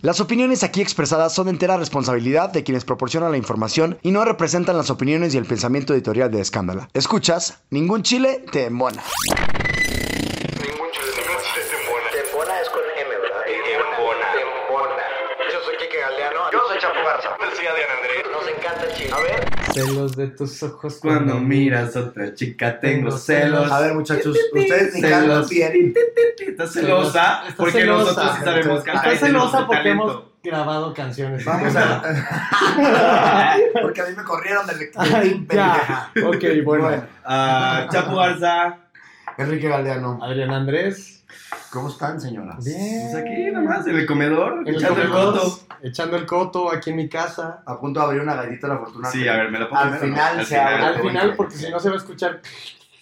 [0.00, 4.24] Las opiniones aquí expresadas son de entera responsabilidad de quienes proporcionan la información y no
[4.24, 6.88] representan las opiniones y el pensamiento editorial de Escándala.
[6.94, 9.02] Escuchas, ningún chile te embona.
[10.62, 12.10] Ningún chile te embona.
[12.12, 13.42] Te embona es con M, ¿verdad?
[13.48, 14.32] Embona.
[14.32, 15.02] Te embona.
[15.52, 16.52] Yo soy Kike Galeano.
[16.52, 17.30] Yo soy Chapo Garza.
[17.56, 18.22] Soy Adrián Andrés.
[18.30, 19.10] Nos encanta el chile.
[19.12, 19.18] A
[19.78, 23.70] Celos de tus ojos Cuando miras a otra chica tengo celos.
[23.70, 25.48] A ver, muchachos, ustedes ni Celos.
[25.48, 25.94] cantan bien.
[26.46, 29.12] Estás celosa porque nosotros sí sabemos cantar.
[29.12, 31.44] Está y tenemos celosa el porque hemos grabado canciones.
[31.44, 32.02] Vamos a.
[33.82, 34.90] Porque a mí me corrieron del
[35.52, 36.10] ya.
[36.26, 37.04] Ok, bueno.
[37.24, 38.78] Ah, Chapo Garza.
[39.36, 40.18] Enrique Galeano.
[40.22, 41.17] Adrián Andrés.
[41.70, 42.64] ¿Cómo están, señoras?
[42.64, 43.10] Bien.
[43.10, 45.60] Pues aquí nomás, en el comedor, el echando el comedor, coto.
[45.82, 47.62] Echando el coto aquí en mi casa.
[47.66, 49.10] A punto de abrir una galleta de la fortuna.
[49.10, 50.44] Sí, a ver, me lo pongo Al primero, final ¿no?
[50.44, 50.84] se abre.
[50.84, 52.40] Al final, porque si no se va a escuchar.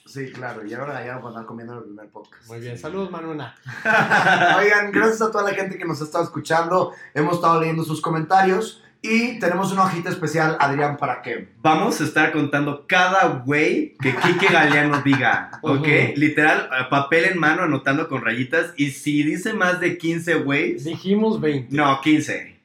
[0.04, 2.46] Sí, claro, y ahora ya vamos a andar comiendo el primer podcast.
[2.48, 2.78] Muy bien.
[2.78, 3.54] Saludos, Manuna.
[4.58, 6.92] Oigan, gracias a toda la gente que nos ha estado escuchando.
[7.12, 8.82] Hemos estado leyendo sus comentarios.
[9.08, 11.48] Y tenemos una hojita especial, Adrián, ¿para qué?
[11.62, 15.78] Vamos a estar contando cada güey que Kike Galeano diga, ¿ok?
[15.80, 15.86] Ujú.
[16.16, 18.72] Literal, eh, papel en mano anotando con rayitas.
[18.76, 21.74] Y si dice más de 15 güeyes, Dijimos 20.
[21.76, 22.56] no, 15.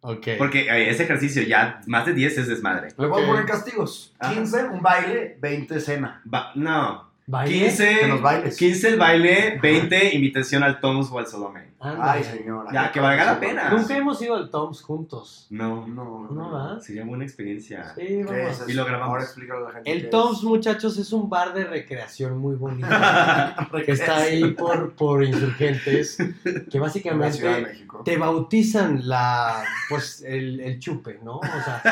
[0.00, 0.28] Ok.
[0.36, 2.88] Porque eh, ese ejercicio ya, más de 10 es desmadre.
[2.98, 4.14] Le voy a poner castigos.
[4.18, 4.34] Ajá.
[4.34, 6.22] 15, un baile, 20 cena.
[6.54, 7.58] No, ¿Baile?
[7.68, 8.56] 15, Que nos bailes.
[8.56, 11.74] 15 el baile, 20 invitación al Tom's o al Sodome.
[11.80, 12.10] Ándale.
[12.12, 12.70] Ay, señora.
[12.72, 13.68] Ya, que valga la pena.
[13.70, 15.46] Nunca hemos ido al Toms juntos.
[15.50, 16.80] No, No, ¿No va?
[16.80, 17.92] sería buena experiencia.
[17.94, 18.60] Sí, ¿Qué vamos.
[18.62, 18.68] es?
[18.68, 19.08] Y lo grabamos.
[19.10, 19.92] Ahora explícalo a la gente.
[19.92, 20.10] El es.
[20.10, 22.86] Toms, muchachos, es un bar de recreación muy bonito.
[23.84, 26.16] que está ahí por, por insurgentes.
[26.70, 31.36] Que básicamente te bautizan la pues el, el chupe, ¿no?
[31.36, 31.82] O sea,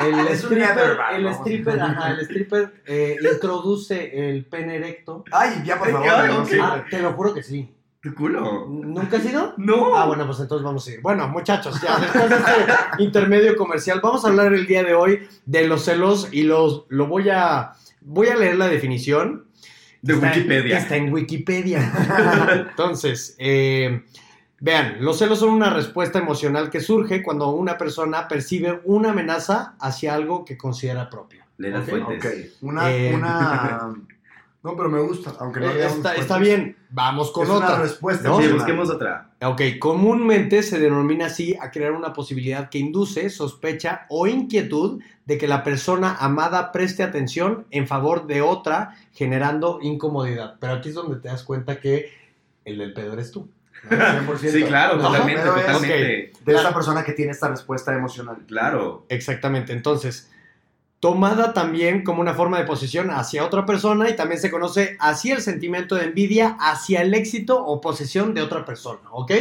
[0.00, 5.24] el Es un stripper, neverbar, el stripper, ajá, el stripper eh, introduce el pene erecto.
[5.32, 6.08] Ay, ya por favor.
[6.08, 6.58] Ay.
[6.60, 7.74] Ah, te lo juro que sí.
[8.00, 8.66] ¿Tu culo?
[8.68, 9.54] ¿Nunca has ido?
[9.56, 9.96] No.
[9.96, 11.00] Ah, bueno, pues entonces vamos a ir.
[11.02, 12.52] Bueno, muchachos, ya después de este
[13.00, 17.06] intermedio comercial, vamos a hablar el día de hoy de los celos y los lo
[17.08, 17.72] voy a
[18.02, 19.46] voy a leer la definición.
[20.00, 20.78] De Está- Wikipedia.
[20.78, 21.92] Está en Wikipedia.
[22.70, 24.04] Entonces, eh,
[24.60, 29.74] vean, los celos son una respuesta emocional que surge cuando una persona percibe una amenaza
[29.80, 31.42] hacia algo que considera propio.
[31.56, 31.88] Lee las Ok.
[31.90, 32.52] fuentes.
[32.54, 33.12] Ok, una, Eh.
[33.12, 33.92] una...
[34.68, 37.68] No, pero me gusta, aunque no Eh, leamos está, está bien, vamos con es otra.
[37.68, 38.28] una respuesta.
[38.28, 38.38] ¿no?
[38.38, 39.30] Sí, busquemos otra.
[39.40, 45.38] Ok, comúnmente se denomina así a crear una posibilidad que induce sospecha o inquietud de
[45.38, 50.56] que la persona amada preste atención en favor de otra, generando incomodidad.
[50.60, 52.12] Pero aquí es donde te das cuenta que
[52.66, 53.48] el del pedo eres tú.
[53.90, 53.96] ¿no?
[53.96, 54.36] 100%.
[54.50, 56.32] Sí, claro, No, totalmente, totalmente.
[56.44, 58.36] De esa persona que tiene esta respuesta emocional.
[58.46, 59.06] Claro.
[59.08, 60.30] Exactamente, entonces,
[61.00, 65.30] tomada también como una forma de posesión hacia otra persona y también se conoce así
[65.30, 69.32] el sentimiento de envidia hacia el éxito o posesión de otra persona, ¿ok?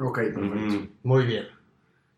[0.00, 0.88] Ok, perfecto.
[1.02, 1.46] Muy bien.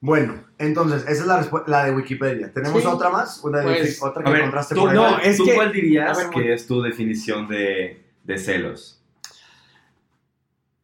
[0.00, 2.52] Bueno, entonces, esa es la, la de Wikipedia.
[2.52, 2.86] ¿Tenemos Sí.
[2.86, 3.42] otra más?
[3.42, 4.94] Una de- Pues, otra que ver, encontraste tú, por ahí.
[4.96, 9.02] no, cuál- es ¿tú que- cuál dirías ver, que es tu definición de, de celos?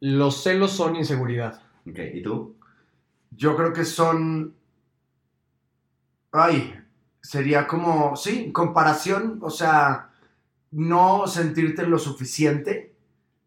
[0.01, 1.61] Los celos son inseguridad.
[1.89, 2.57] Ok, ¿y tú?
[3.31, 4.55] Yo creo que son.
[6.33, 6.75] Ay,
[7.23, 8.17] sería como.
[8.17, 9.39] Sí, comparación.
[9.41, 10.11] O sea,
[10.73, 12.93] no sentirte lo suficiente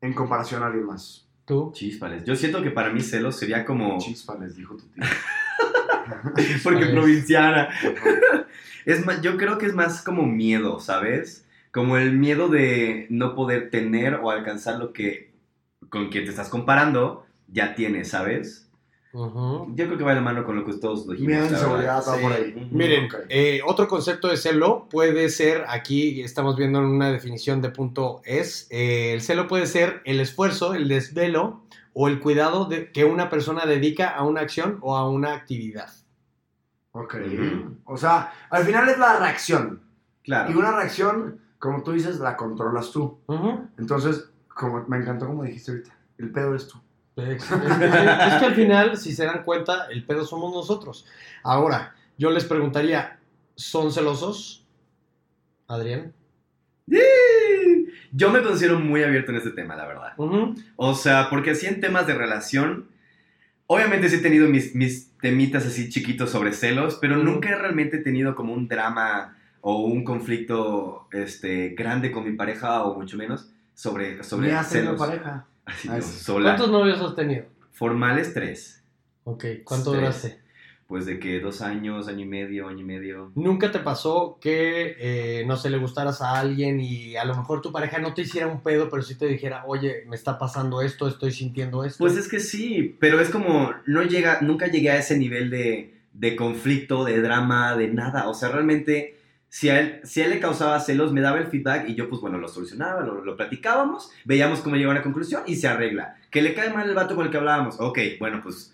[0.01, 1.27] en comparación a alguien más.
[1.45, 1.71] ¿Tú?
[1.73, 2.23] Chispales.
[2.23, 3.99] Yo siento que para mí celos sería como...
[3.99, 5.03] Chispa, les dijo tu tío.
[6.63, 6.89] Porque Chispales.
[6.89, 7.69] provinciana.
[8.85, 11.45] Es más, yo creo que es más como miedo, ¿sabes?
[11.71, 15.33] Como el miedo de no poder tener o alcanzar lo que
[15.89, 18.64] con quien te estás comparando ya tienes, ¿sabes?
[19.15, 21.33] Yo creo que va de la mano con lo que todos dijimos.
[21.37, 21.51] Verdad.
[21.51, 22.21] inseguridad, va Sí.
[22.21, 22.67] por ahí.
[22.71, 27.69] Miren, eh, otro concepto de celo puede ser, aquí estamos viendo en una definición de
[27.69, 31.63] punto es, eh, el celo puede ser el esfuerzo, el desvelo
[31.93, 35.89] o el cuidado de, que una persona dedica a una acción o a una actividad.
[36.91, 37.15] Ok.
[37.85, 39.81] O sea, al final es la reacción.
[40.23, 40.51] Claro.
[40.51, 43.19] Y una reacción, como tú dices, la controlas tú.
[43.77, 46.79] Entonces, como me encantó como dijiste ahorita, el pedo eres tú.
[47.15, 51.05] Es, es- es que al final, si se dan cuenta, el pedo somos nosotros.
[51.43, 53.19] Ahora, yo les preguntaría,
[53.55, 54.65] ¿son celosos?
[55.67, 56.13] Adrián.
[58.11, 60.13] Yo me considero muy abierto en este tema, la verdad.
[60.75, 62.87] O sea, porque así en temas de relación,
[63.67, 67.97] obviamente sí he tenido mis, mis temitas así chiquitos sobre celos, pero nunca he realmente
[67.97, 73.51] tenido como un drama o un conflicto este, grande con mi pareja o mucho menos
[73.73, 74.99] sobre, sobre celos.
[74.99, 75.45] pareja.
[75.65, 76.51] Así, no, sola.
[76.51, 77.45] ¿Cuántos novios has tenido?
[77.71, 78.83] Formales tres.
[79.23, 80.01] Ok, ¿cuánto Tres.
[80.01, 80.45] duraste?
[80.87, 83.31] Pues de que dos años, año y medio, año y medio.
[83.33, 87.61] ¿Nunca te pasó que, eh, no sé, le gustaras a alguien y a lo mejor
[87.61, 90.83] tu pareja no te hiciera un pedo, pero sí te dijera, oye, me está pasando
[90.83, 91.97] esto, estoy sintiendo esto?
[91.97, 95.95] Pues es que sí, pero es como, no llega, nunca llegué a ese nivel de,
[96.13, 98.29] de conflicto, de drama, de nada.
[98.29, 99.14] O sea, realmente,
[99.55, 102.09] si a, él, si a él le causaba celos, me daba el feedback y yo,
[102.09, 105.69] pues bueno, lo solucionaba, lo, lo platicábamos, veíamos cómo llegaba a la conclusión y se
[105.69, 106.17] arregla.
[106.29, 107.77] Que le cae mal el vato con el que hablábamos.
[107.79, 108.73] Ok, bueno, pues,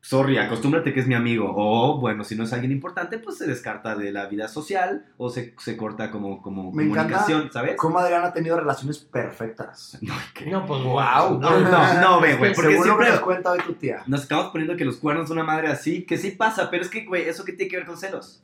[0.00, 1.52] sorry, acostúmbrate que es mi amigo.
[1.54, 5.28] O, bueno, si no es alguien importante, pues se descarta de la vida social o
[5.28, 7.76] se, se corta como, como Me encanta comunicación, ¿sabes?
[7.76, 9.98] Cómo Adrián ha tenido relaciones perfectas.
[10.02, 11.38] No, que- No, pues Wow.
[11.40, 13.10] no, no, no, ve, güey, porque Según siempre...
[13.10, 14.02] nos cuenta hoy tu tía.
[14.06, 16.88] Nos acabamos poniendo que los cuernos son una madre así, que sí pasa, pero es
[16.88, 18.42] que, güey, ¿eso qué tiene que ver con celos?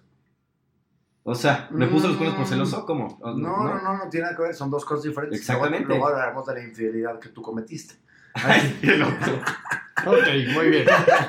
[1.25, 2.85] O sea, ¿me puso los cuernos por celoso?
[2.85, 3.19] ¿Cómo?
[3.23, 5.39] No, no, no, no tiene nada que ver, son dos cosas diferentes.
[5.39, 5.87] Exactamente.
[5.87, 7.95] Luego, luego hablaremos de la infidelidad que tú cometiste.
[8.35, 9.13] Ay, qué loco.
[10.07, 10.87] Ok, muy bien.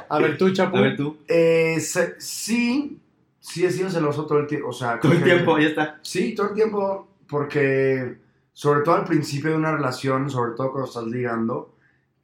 [0.10, 0.78] A ver, tú, Chapu.
[0.78, 1.78] A ver tú, Eh,
[2.18, 3.00] sí,
[3.40, 4.70] sí he sido celoso todo el tiempo.
[4.70, 6.00] O sea, todo el tiempo, ya está.
[6.02, 8.18] Sí, todo el tiempo, porque
[8.54, 11.76] sobre todo al principio de una relación, sobre todo cuando estás ligando,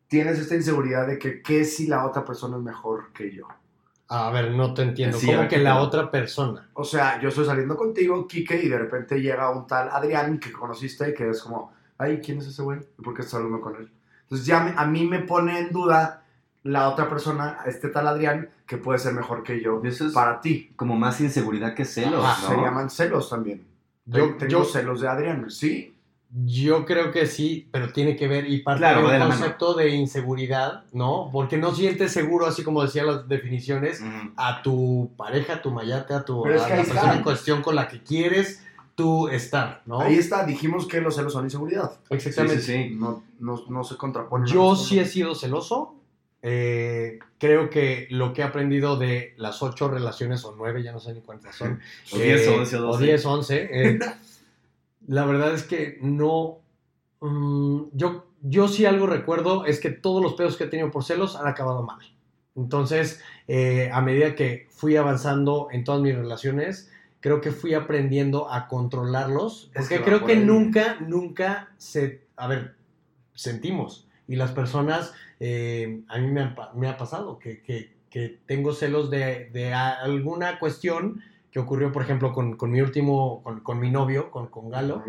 [0.08, 3.48] tienes esta inseguridad de que qué si la otra persona es mejor que yo.
[4.12, 5.18] A ver, no te entiendo.
[5.18, 6.68] Sí, a ¿Cómo ver, que ¿qué la otra persona?
[6.74, 10.52] O sea, yo estoy saliendo contigo, Kike, y de repente llega un tal Adrián que
[10.52, 12.80] conociste y que es como, ay, ¿quién es ese güey?
[12.98, 13.92] ¿Y por qué estás hablando con él?
[14.24, 16.24] Entonces ya me- a mí me pone en duda
[16.64, 20.42] la otra persona, este tal Adrián, que puede ser mejor que yo Eso es para
[20.42, 20.72] ti.
[20.76, 22.60] como más inseguridad que celos, Ajá, ¿no?
[22.60, 23.64] Se llaman celos también.
[24.06, 25.96] Yo, Yo tengo yo, celos de Adrián, ¿sí?
[26.32, 29.32] Yo creo que sí, pero tiene que ver y parte Claro, de mano.
[29.32, 31.30] concepto de inseguridad, ¿no?
[31.32, 34.02] Porque no sientes seguro, así como decían las definiciones,
[34.38, 37.16] a tu pareja, a tu mayate, a tu a la persona está.
[37.16, 40.02] en cuestión con la que quieres tú estar, ¿no?
[40.02, 41.92] Ahí está, dijimos que los celos son inseguridad.
[42.10, 42.62] Sí, Exactamente.
[42.62, 42.96] sí, sí.
[42.96, 44.46] No, no, no se contraponen.
[44.48, 45.96] Yo sí he sido celoso.
[46.42, 51.00] Eh, creo que lo que he aprendido de las ocho relaciones, o nueve, ya no
[51.00, 51.80] sé ni cuántas son.
[52.14, 53.04] O 10, eh, 11 o o 12.
[53.04, 53.70] 10, 11.
[53.72, 54.00] eh,
[55.10, 56.60] la verdad es que no.
[57.20, 61.04] mm, yo, yo sí algo recuerdo es que todos los pedos que he tenido por
[61.04, 62.00] celos han acabado mal.
[62.56, 66.92] Entonces, eh, a medida que fui avanzando en todas mis relaciones,
[67.22, 69.72] creo que fui aprendiendo a controlarlos.
[69.74, 70.44] Es Porque que va creo por que ahí.
[70.46, 72.22] nunca, nunca se.
[72.36, 72.76] A ver,
[73.34, 74.08] sentimos.
[74.28, 78.74] Y las personas, eh, a mí me, han me ha pasado que, que- que tengo
[78.74, 81.22] celos de, de alguna cuestión
[81.52, 85.04] que ocurrió, por ejemplo, con, con mi último, con, con mi novio, con, con Galo,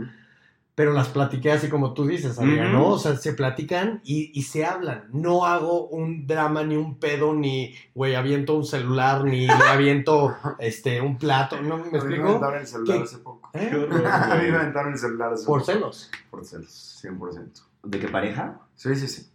[0.75, 2.47] pero las platiqué así como tú dices, Ujú.
[2.47, 2.89] ¿no?
[2.89, 5.09] O sea, se platican y, y se hablan.
[5.13, 11.03] No hago un drama, ni un pedo, ni, güey, aviento un celular, ni aviento este,
[11.03, 12.29] un plato, ¿no me A mí me explico?
[12.29, 13.03] aventaron el celular ¿Qué?
[13.03, 13.51] hace poco.
[13.53, 13.71] ¿Eh?
[14.07, 15.73] A mí me aventaron el celular hace Por poco.
[15.73, 16.11] celos.
[16.31, 17.63] Por celos, 100%.
[17.83, 18.61] ¿De qué pareja?
[18.75, 19.27] Sí, sí, sí.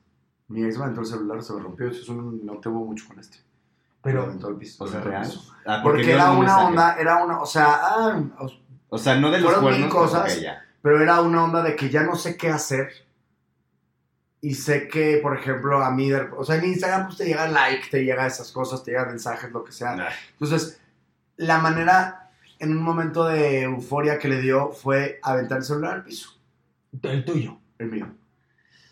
[0.47, 1.87] Mi ex me aventó el celular, se me rompió.
[1.87, 3.37] Eso es un, no tengo mucho con este.
[4.05, 4.83] Pero, aventó el piso.
[4.83, 5.39] O sea, me aventó el real.
[5.39, 5.55] piso.
[5.65, 6.65] Ah, Porque era una mensaje.
[6.65, 8.51] onda, era una, o sea, ah, o-
[8.89, 10.37] O sea, no de los Fueron mil cuernos, pero cosas.
[10.37, 10.65] ok, ya.
[10.81, 12.89] pero era una onda de que ya no sé qué hacer.
[14.41, 17.89] Y sé que, por ejemplo, a mí, o sea, en Instagram pues te llega like,
[17.89, 20.07] te llega esas cosas, te llegan mensajes, lo que sea.
[20.33, 20.79] Entonces,
[21.37, 26.03] la manera, en un momento de euforia que le dio, fue aventar el celular al
[26.03, 26.29] piso,
[27.01, 27.57] el tuyo.
[27.79, 28.07] el mío.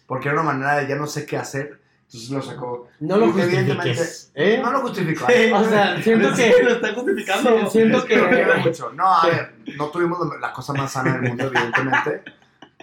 [0.07, 1.79] Porque era una manera de ya no sé qué hacer,
[2.13, 2.87] entonces lo sacó.
[2.99, 4.31] No lo justifiques.
[4.35, 4.59] ¿eh?
[4.63, 5.25] No lo justificó.
[5.25, 6.63] O sea, siento que...
[6.63, 7.59] lo está justificando.
[7.65, 8.59] Sí, siento Es que que...
[8.65, 8.91] mucho.
[8.93, 12.23] No, a ver, no tuvimos la- cosa más sana del mundo, evidentemente.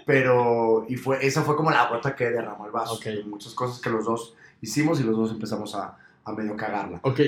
[0.06, 2.94] Pero, y fue, esa fue como la gota que derramó el vaso.
[2.94, 3.06] Ok.
[3.26, 6.98] Muchas cosas que los dos hicimos y los dos empezamos a, a medio cagarla.
[7.02, 7.20] Ok,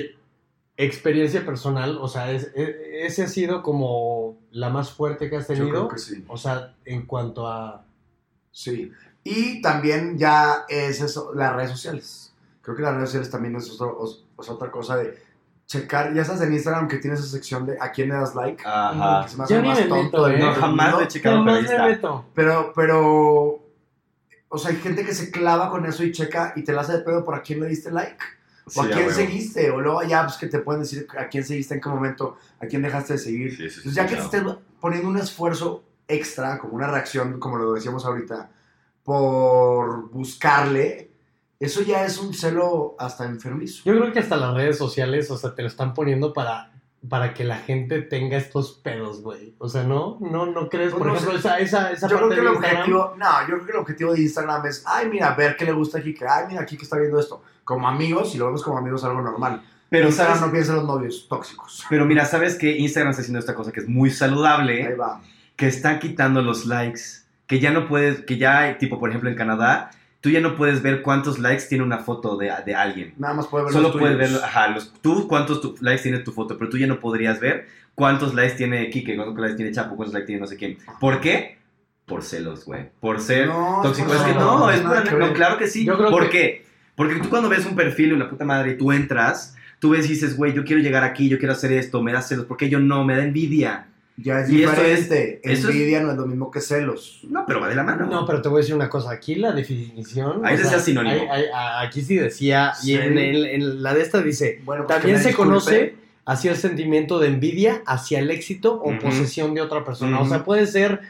[0.75, 5.47] experiencia personal, o sea, es- e- ese ha sido como la más fuerte que has
[5.47, 5.69] Yo tenido.
[5.71, 6.25] creo que sí.
[6.27, 7.85] O sea, en cuanto a...
[8.51, 8.91] Sí.
[9.23, 12.33] Y también ya es eso, las redes sociales.
[12.61, 13.99] Creo que las redes sociales también es, otro-
[14.39, 15.17] es otra cosa de
[15.65, 16.13] checar.
[16.13, 18.61] Ya sabes en Instagram que tienes esa sección de a quién le das like.
[18.65, 19.23] Ajá.
[19.23, 20.39] que se me hace Ya ni más me tonto meto, ¿eh?
[20.39, 22.25] No, jamás lo he checado, pero.
[22.33, 23.63] Pero, pero,
[24.49, 26.93] o sea, hay gente que se clava con eso y checa y te la hace
[26.93, 28.17] de pedo por a quién le diste like.
[28.65, 29.11] O Sí, a quién huevo.
[29.11, 29.71] seguiste.
[29.71, 32.65] O luego ya, pues que te pueden decir a quién seguiste, en qué momento, a
[32.65, 33.51] quién dejaste de seguir.
[33.51, 34.43] Sí, sí, sí, Entonces, ya que te estés
[34.79, 38.49] poniendo un esfuerzo extra, como una reacción, como lo decíamos ahorita,
[39.03, 41.11] por buscarle,
[41.59, 43.83] eso ya es un celo hasta enfermizo.
[43.85, 46.71] Yo creo que hasta las redes sociales, o sea, te lo están poniendo para,
[47.07, 49.55] para que la gente tenga estos pedos, güey.
[49.59, 50.17] O sea, ¿no?
[50.19, 50.91] ¿No, no crees?
[50.91, 51.39] Pues Por no ejemplo, sé.
[51.39, 52.77] esa, esa, esa Yo creo parte que el Instagram.
[52.81, 55.71] objetivo, no, yo creo que el objetivo de Instagram es, ay, mira, ver qué le
[55.73, 57.41] gusta a Kike, ay, mira, Kike está viendo esto.
[57.63, 59.63] Como amigos, y lo vemos como amigos, algo normal.
[59.89, 60.47] Pero, Instagram ¿sabes?
[60.47, 61.83] no piensa en los novios tóxicos.
[61.89, 64.95] Pero mira, ¿sabes que Instagram está haciendo esta cosa que es muy Ahí saludable?
[64.95, 65.21] va.
[65.55, 67.01] Que está quitando los likes.
[67.47, 70.81] Que ya no puedes, que ya, tipo, por ejemplo, en Canadá, tú ya no puedes
[70.81, 73.13] ver cuántos likes tiene una foto de, de alguien.
[73.17, 76.19] Nada más puede ver Solo los puedes ver, ajá, los, tú cuántos tu- likes tiene
[76.19, 79.71] tu foto, pero tú ya no podrías ver cuántos likes tiene Kike, cuántos likes tiene
[79.71, 80.77] Chapo, cuántos likes tiene no sé quién.
[80.99, 81.57] ¿Por qué?
[82.05, 82.89] Por celos, güey.
[82.99, 84.13] Por ser No, tóxico.
[84.13, 85.85] es que no, es pura- que claro que sí.
[85.85, 86.65] Yo creo ¿Por que- qué?
[86.95, 90.09] Porque tú cuando ves un perfil una puta madre y tú entras, tú ves y
[90.09, 92.69] dices, güey, yo quiero llegar aquí, yo quiero hacer esto, me da celos, ¿por qué
[92.69, 93.03] yo no?
[93.03, 93.87] Me da envidia.
[94.15, 95.39] Ya es Y esto diferente.
[95.43, 97.21] es- eso es- Envidia no es lo mismo que celos.
[97.27, 98.05] No, pero va de la mano.
[98.05, 99.11] No, pero te voy a decir una cosa.
[99.11, 100.45] Aquí la definición.
[100.45, 101.27] Ahí decía sea, sinónimo.
[101.79, 102.73] aquí sí decía.
[102.75, 102.91] Sí.
[102.91, 104.61] Y en, el- en la de esta dice.
[104.65, 105.49] Bueno, pues También se disculpe.
[105.49, 110.19] conoce hacia el sentimiento de envidia hacia el éxito o posesión de otra persona.
[110.21, 111.01] O sea, puede ser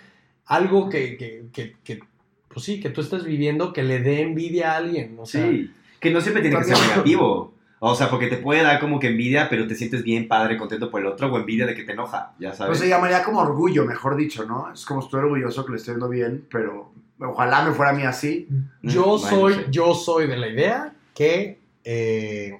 [0.45, 1.99] algo que, que, que, que,
[2.47, 5.17] pues sí, que tú estés viviendo que le dé envidia a alguien.
[5.19, 7.53] O sea, Sí, que no siempre tiene que ser negativo.
[7.85, 10.89] O sea, porque te puede dar como que envidia, pero te sientes bien padre, contento
[10.89, 12.69] por el otro, o envidia de que te enoja, ya sabes.
[12.69, 14.71] Pues se llamaría como orgullo, mejor dicho, ¿no?
[14.71, 18.03] Es como estoy orgulloso que le estoy yendo bien, pero ojalá me fuera a mí
[18.03, 18.47] así.
[18.81, 19.59] Yo Bueno, soy, sí.
[19.69, 22.57] yo soy de la idea que eh,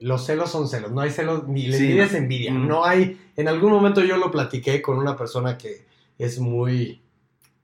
[0.00, 1.84] los celos son celos, no hay celos, ni la Sí.
[1.84, 2.50] envidia es envidia.
[2.52, 2.66] Mm.
[2.66, 5.86] No hay, en algún momento yo lo platiqué con una persona que
[6.18, 7.00] es muy,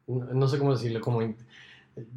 [0.07, 1.21] no sé cómo decirlo, como,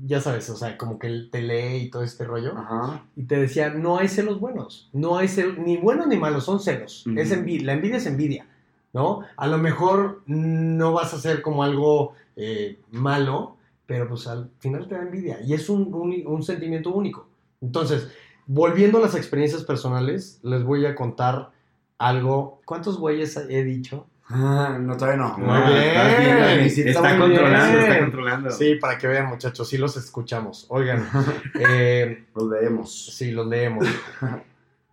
[0.06, 2.58] ya sabes, o sea, como que te lee y todo este rollo.
[2.58, 3.06] Ajá.
[3.15, 6.60] Y te decía, no hay celos buenos, no hay celos, ni buenos ni malos, son
[6.60, 7.06] celos.
[7.18, 8.46] Es envi- la envidia es envidia,
[8.94, 9.22] ¿no?
[9.38, 14.88] A lo mejor no vas a hacer como algo eh, malo, pero pues al final
[14.88, 17.27] te da envidia y es un, un- un sentimiento único.
[17.62, 18.08] Entonces,
[18.48, 21.51] volviendo a las experiencias personales, les voy a contar
[21.98, 22.62] algo.
[22.65, 24.06] ¿Cuántos güeyes he dicho?
[24.36, 25.38] Ah, no, todavía no.
[25.38, 25.70] Muy Ah,
[26.18, 26.38] bien.
[26.48, 27.84] bien, está, está muy controlando, bien.
[27.92, 28.52] está controlando.
[28.52, 30.66] Sí, para que vean, muchachos, sí los escuchamos.
[30.70, 31.06] Oigan,
[31.60, 33.16] eh, Los leemos.
[33.16, 33.86] Sí, los leemos.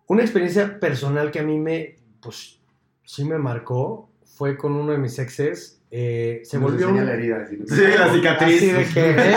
[0.07, 2.59] Una experiencia personal que a mí me, pues,
[3.03, 5.81] sí me marcó fue con uno de mis exes.
[5.89, 7.43] eh, se Nos volvió un- la herida.
[7.43, 7.57] así.
[7.67, 8.57] Sí, la cicatriz.
[8.57, 9.35] Así de que, ¿eh?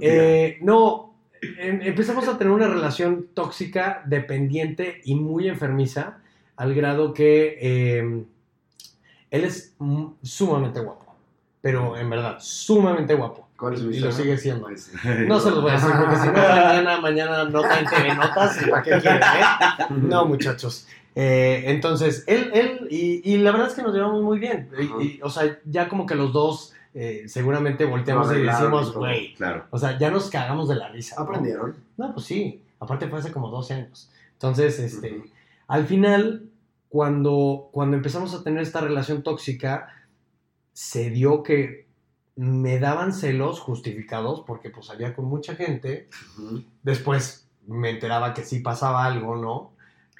[0.00, 1.14] Eh, no,
[1.58, 6.18] em- empezamos a tener una relación tóxica, dependiente y muy enfermiza,
[6.56, 8.24] al grado que eh,
[9.30, 11.14] él es mm, sumamente guapo,
[11.60, 13.46] pero en verdad, sumamente guapo.
[13.56, 14.68] ¿Cuál es su Y lo sigue siendo.
[14.76, 14.92] Sí.
[15.26, 18.60] No se los voy a decir porque si no, mañana, mañana nota en TV Notas.
[18.66, 19.86] ¿y ¿Para qué quieren, eh?
[20.02, 20.86] No, muchachos.
[21.14, 24.68] Eh, entonces, él, él, y, y la verdad es que nos llevamos muy bien.
[24.78, 28.92] Y- y, o sea, ya como que los dos eh, seguramente volteamos Lo y decimos,
[28.94, 29.64] güey, Claro.
[29.70, 31.16] o sea, ya nos cagamos de la risa.
[31.16, 31.22] ¿no?
[31.22, 31.74] Aprendieron.
[31.96, 32.62] No, pues sí.
[32.78, 34.10] Aparte fue hace como 12 años.
[34.34, 35.22] Entonces, este,
[35.66, 36.42] al final,
[36.96, 39.88] cuando, cuando empezamos a tener esta relación tóxica,
[40.72, 41.88] se dio que
[42.36, 46.08] me daban celos justificados porque pues salía con mucha gente.
[46.82, 49.72] Después me enteraba que sí pasaba algo, ¿no?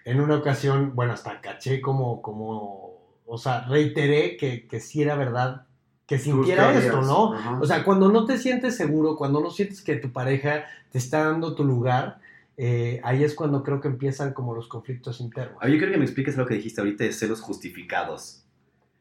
[0.05, 5.17] En una ocasión, bueno, hasta caché como, como, o sea, reiteré que, que sí era
[5.17, 5.65] verdad,
[6.07, 7.59] que sintiera esto, ¿no?
[7.59, 11.25] O sea, cuando no te sientes seguro, cuando no sientes que tu pareja te está
[11.25, 12.21] dando tu lugar,
[12.57, 15.59] eh, ahí es cuando creo que empiezan como los conflictos internos.
[15.61, 18.43] Ah, Yo quiero que me expliques lo que dijiste ahorita de celos justificados.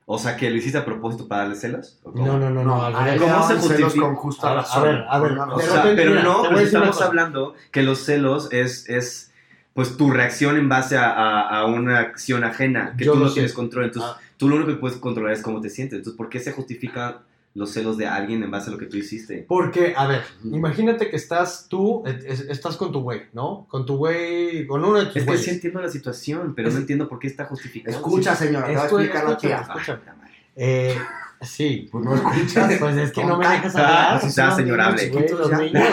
[0.08, 2.00] O sea, que lo hiciste a propósito para darle celos.
[2.14, 4.06] No, no, no, no, a ¿Cómo se celos justifica?
[4.06, 4.84] con justa A ver, razón.
[4.84, 7.06] a ver, a ver, de O sea, pero mira, no, pero estamos cosa.
[7.06, 9.32] hablando que los celos es, es
[9.74, 13.24] pues tu reacción en base a, a- a una acción ajena, que Yo tú lo
[13.26, 13.36] no sé.
[13.36, 13.86] tienes control.
[13.86, 14.20] Entonces, Ah.
[14.38, 15.98] tú lo único que puedes controlar es cómo te sientes.
[15.98, 17.18] Entonces, ¿por qué se justifican
[17.56, 19.44] los celos de alguien en base a lo que tú hiciste?
[19.48, 23.66] Porque, a ver, imagínate que estás tú, es- estás con tu güey, ¿no?
[23.70, 25.46] Con tu güey, con uno de tus Es que güeyes.
[25.46, 27.96] sí entiendo la situación, pero Es- no entiendo por qué está justificado.
[27.98, 29.62] Escucha, señora, te a Escu- explicar la escúchame, tía.
[29.62, 30.00] escúchame.
[30.02, 30.34] Ah, la madre.
[30.56, 30.96] Eh,
[31.42, 31.88] sí.
[31.92, 32.74] Pues no escuchas.
[32.80, 34.16] Pues es que no me dejas hablar.
[34.18, 35.10] Así ya, son señor, los hable.
[35.10, 35.58] niños, güey, los Ya.
[35.60, 35.84] niños.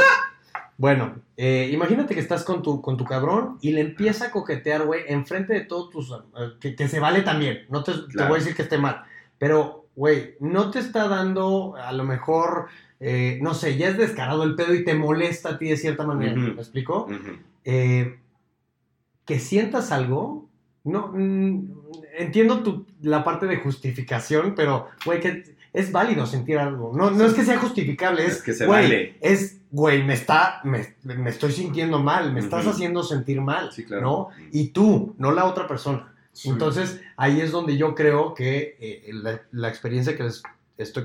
[0.78, 4.84] Bueno, eh, imagínate que estás con tu, con tu cabrón y le empieza a coquetear,
[4.84, 6.10] güey, enfrente de todos tus...
[6.10, 8.30] eh, que, que se vale también, no te, te Claro.
[8.30, 9.04] voy a decir que esté mal,
[9.38, 12.68] pero, güey, no te está dando a lo mejor,
[13.00, 16.04] eh, no sé, ya es descarado el pedo y te molesta a ti de cierta
[16.06, 16.34] manera.
[16.34, 17.08] ¿me explico?
[17.64, 18.18] Eh,
[19.24, 20.48] que sientas algo
[20.84, 21.70] No, mm,
[22.18, 26.92] entiendo tu, la parte de justificación, pero, güey, que es válido sentir algo.
[26.94, 29.16] No, no es que sea justificable, es, Es que se güey, vale.
[29.20, 33.84] es, güey, me está, me, me estoy sintiendo mal, me estás haciendo sentir mal, Sí,
[33.84, 34.02] claro.
[34.02, 34.28] ¿no?
[34.50, 36.11] Y tú, no la otra persona.
[36.44, 40.42] Entonces, ahí es donde yo creo que eh, la, la experiencia que les
[40.78, 41.04] estoy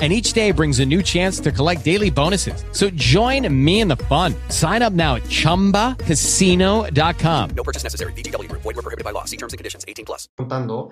[0.00, 2.64] And each day brings a new chance to collect daily bonuses.
[2.72, 4.34] So join me in the fun.
[4.48, 7.50] Sign up now at chumbacasino.com.
[7.54, 8.12] No purchase necessary.
[8.14, 8.62] VGW Group.
[8.62, 9.26] Void were prohibited by law.
[9.26, 9.84] See terms and conditions.
[9.86, 10.28] 18 plus.
[10.36, 10.88] contando,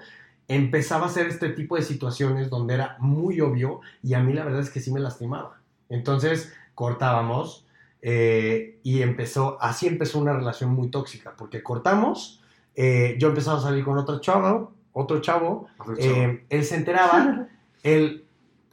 [0.46, 4.44] empezaba a hacer este tipo de situaciones donde era muy obvio y a mí la
[4.44, 5.60] verdad es que sí me lastimaba.
[5.88, 7.64] Entonces cortábamos
[8.02, 12.42] eh, y empezó, así empezó una relación muy tóxica, porque cortamos,
[12.76, 16.14] eh, yo empezaba a salir con otro chavo, otro chavo, Otro chavo.
[16.14, 17.46] eh, él se enteraba,
[17.82, 18.24] él,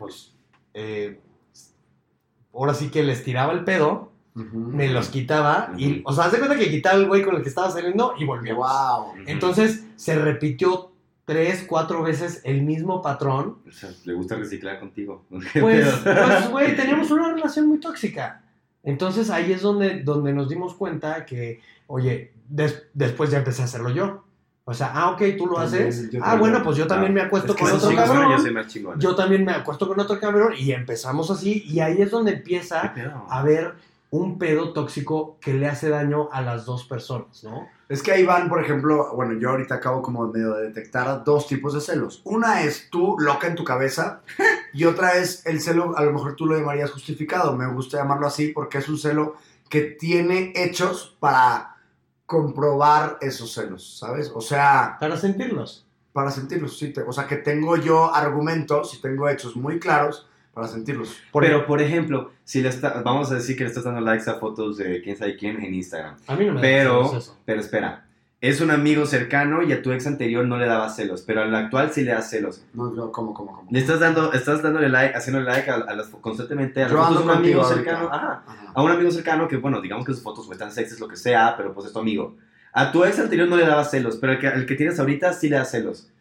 [0.06, 0.34] pues,
[0.74, 1.20] eh,
[2.54, 6.40] ahora sí que les tiraba el pedo, me los quitaba y, o sea, haz de
[6.40, 8.68] cuenta que quitaba el güey con el que estaba saliendo y volvíamos.
[8.68, 9.14] Wow.
[9.28, 10.92] Entonces se repitió
[11.24, 13.60] tres, cuatro veces el mismo patrón.
[13.66, 15.24] O sea, le gusta reciclar contigo.
[15.60, 18.42] Pues, pues, güey, teníamos una relación muy tóxica.
[18.84, 23.66] Entonces ahí es donde, donde nos dimos cuenta que, oye, des- después ya empecé a
[23.66, 24.25] hacerlo yo.
[24.68, 26.06] O sea, ah, ok, tú lo También, haces.
[26.08, 26.40] Ah, también.
[26.40, 28.32] bueno, pues yo también me acuesto Es que con otro cabrón.
[28.32, 29.00] yo soy más chingón.
[29.00, 31.64] Yo también me acuesto con otro cabrón y empezamos así.
[31.68, 32.94] Y ahí es donde empieza
[33.30, 33.76] a haber
[34.10, 37.68] un pedo tóxico que le hace daño a las dos personas, ¿no?
[37.90, 41.48] Es que ahí van, por ejemplo, bueno, yo ahorita acabo como medio de detectar dos
[41.48, 42.22] tipos de celos.
[42.24, 44.22] Una es tú loca en tu cabeza
[44.74, 47.56] y otra es el celo, a lo mejor tú lo llamarías justificado.
[47.56, 49.36] Me gusta llamarlo así porque es un celo
[49.70, 51.75] que tiene hechos para
[52.26, 54.32] comprobar esos celos, ¿sabes?
[54.34, 55.86] O sea, Para sentirlos.
[56.14, 56.92] para sentirlos, sí.
[56.94, 61.18] te- o sea, que tengo yo argumentos y tengo hechos muy claros para sentirlos.
[61.34, 64.36] Pero, por ejemplo, si le está, vamos a decir que le estás dando likes a
[64.36, 66.16] fotos de quién sabe quién en Instagram.
[66.28, 67.38] A mí no me Pero, eso.
[67.46, 68.05] pero espera,
[68.50, 71.56] es un amigo cercano y a tu ex anterior no le daba celos, pero al
[71.56, 72.64] actual sí le da celos.
[72.74, 73.68] No, no, ¿cómo, cómo, cómo?
[73.72, 77.24] Le estás dando, estás dándole like, haciéndole like a, a las, constantemente a las fotos
[77.24, 78.10] un amigo cercano.
[78.12, 78.44] Ajá.
[78.46, 78.72] Ajá.
[78.74, 81.16] A un amigo cercano que, bueno, digamos que sus fotos o están sexys, lo que
[81.16, 82.36] sea, pero pues es tu amigo.
[82.74, 85.32] A tu ex anterior no le daba celos, pero al que, al que tienes ahorita
[85.34, 86.12] sí le da celos.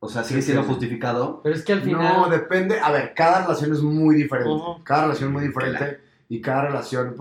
[0.00, 0.68] O sea, sigue Sí, siendo sí.
[0.70, 1.40] justificado.
[1.42, 2.14] Pero es que al final...
[2.14, 2.80] No, depende.
[2.80, 4.50] A ver, cada relación es muy diferente.
[4.84, 7.16] Cada relación es muy diferente y cada relación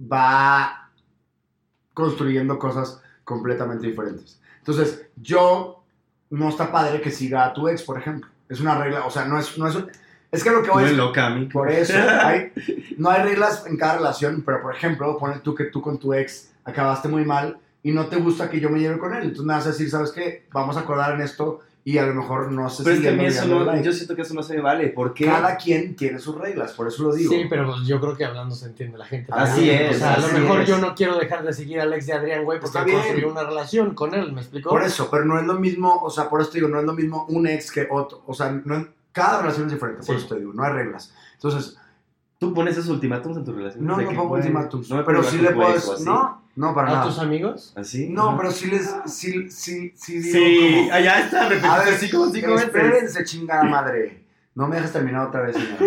[0.00, 0.90] va
[1.94, 3.02] construyendo cosas
[3.32, 4.38] completamente diferentes.
[4.58, 5.82] Entonces, yo
[6.30, 8.30] no está padre que siga a tu ex, por ejemplo.
[8.48, 9.76] Es una regla, o sea, no es, no es,
[10.30, 11.46] es que lo que No voy es es, loca, mi.
[11.46, 12.52] por eso, hay-
[12.98, 16.14] no hay reglas en cada relación, pero por ejemplo, pone tú que tú con tu
[16.14, 19.22] ex acabaste muy mal y no te gusta que yo me lleve con él.
[19.24, 20.46] Entonces me vas a decir, ¿sabes qué?
[20.52, 23.10] Vamos a acordar en esto y a lo mejor no se Pero es que a
[23.10, 23.84] sigue mí eso dándole no, like.
[23.84, 24.88] yo siento que eso no se me vale.
[24.88, 25.24] ¿Por qué?
[25.24, 27.32] Cada quien tiene sus reglas, por eso lo digo.
[27.32, 29.32] Sí, pero pues, yo creo que hablando se entiende la gente.
[29.34, 29.82] Así también.
[29.82, 30.68] es, O sea, a lo mejor es.
[30.68, 33.94] yo no quiero dejar de seguir al ex de Adrián, güey, porque construí una relación
[33.94, 34.70] con él, ¿me explicó?
[34.70, 36.84] Por eso, pero no es lo mismo, o sea, por eso te digo, no es
[36.84, 38.22] lo mismo un ex que otro.
[38.26, 40.24] O sea, no, cada relación es diferente, por Sí.
[40.24, 41.12] eso te digo, no hay reglas.
[41.34, 41.76] Entonces,
[42.38, 43.86] ¿Tú pones esos ultimátums en tu relación?
[43.86, 46.00] no, no que, pongo ultimátums, no pero sí le puedes...
[46.00, 47.04] No, no, para ¿A nada.
[47.06, 47.72] tus amigos?
[47.76, 48.08] ¿Así?
[48.08, 48.36] No, Ajá.
[48.38, 48.94] pero sí les...
[49.06, 52.66] Sí, sí, sí digo Sí, como- allá está, A repetiste ver, así como cinco veces.
[52.66, 54.22] espérense, chingada madre.
[54.54, 55.78] No me dejes terminar otra vez, señora.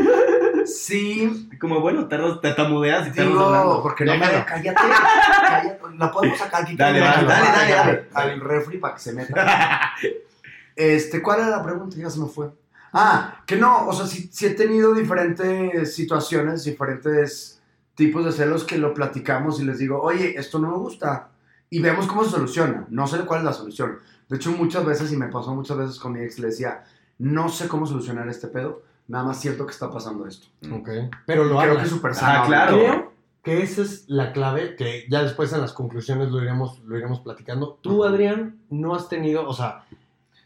[0.65, 3.83] Sí, Como bueno, tardas, te tamudeas y tardas digo, hablando.
[3.83, 4.19] porque no me...
[4.19, 5.79] Cállate, cállate.
[5.99, 6.75] La podemos sacar aquí.
[6.75, 8.31] Dale, Déjalo, dale, dale, dale, dale.
[8.33, 9.91] Al refri para que se meta.
[10.75, 11.95] Este, ¿cuál era la pregunta?
[11.97, 12.49] Ya se me fue.
[12.91, 17.54] Ah, que no, o sea, sí, sí he tenido diferentes situaciones, diferentes
[17.95, 21.29] tipos de celos que lo platicamos y les digo, oye, esto no me gusta.
[21.69, 22.85] Y vemos cómo se soluciona.
[22.89, 23.97] No sé cuál es la solución.
[24.29, 26.83] De hecho, muchas veces, y me pasó muchas veces con mi ex, le decía,
[27.19, 30.47] no sé cómo solucionar este pedo, nada más siento que está pasando esto.
[30.71, 30.89] Ok.
[31.25, 31.77] Pero lo Creo hablas.
[31.77, 32.45] que es súper Ah, sano.
[32.47, 32.77] claro.
[32.77, 36.97] Creo que esa es la clave, que ya después en las conclusiones lo iremos, lo
[36.97, 37.77] iremos platicando.
[37.81, 38.03] Tú.
[38.03, 39.85] Adrián, no has tenido, o sea,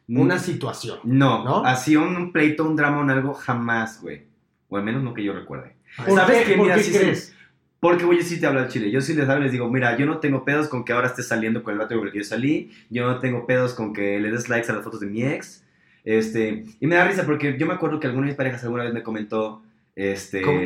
[0.10, 1.00] una situación.
[1.04, 1.66] No, ¿No?
[1.66, 4.28] así un, un pleito, un drama, un algo, jamás, güey.
[4.70, 5.76] O al menos no que yo recuerde.
[5.98, 6.56] ¿Por ¿Sabes qué, qué?
[6.58, 7.36] ¿por Mira, qué sí crees?
[7.80, 8.92] Porque, güey, yo sí te hablo al chile.
[8.92, 11.08] Yo sí les hablo y les digo, mira, yo no tengo pedos con que ahora
[11.08, 12.72] estés saliendo con el vato con el que yo salí.
[12.89, 15.63] Yo no tengo pedos con que le des likes a las fotos de mi ex.
[16.04, 18.84] Este, y me da risa porque yo me acuerdo que alguna de mis parejas alguna
[18.84, 19.62] vez me comentó,
[19.96, 20.62] este, ¿Cómo?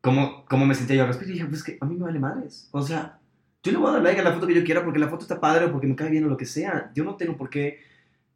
[0.00, 1.30] cómo, cómo me sentía yo al respecto.
[1.30, 2.68] Y dije, pues que a mí me vale madres.
[2.72, 3.18] O sea,
[3.62, 5.22] yo le voy a dar like a la foto que yo quiera porque la foto
[5.22, 6.90] está padre o porque me cae bien o lo que sea.
[6.94, 7.80] Yo no tengo por qué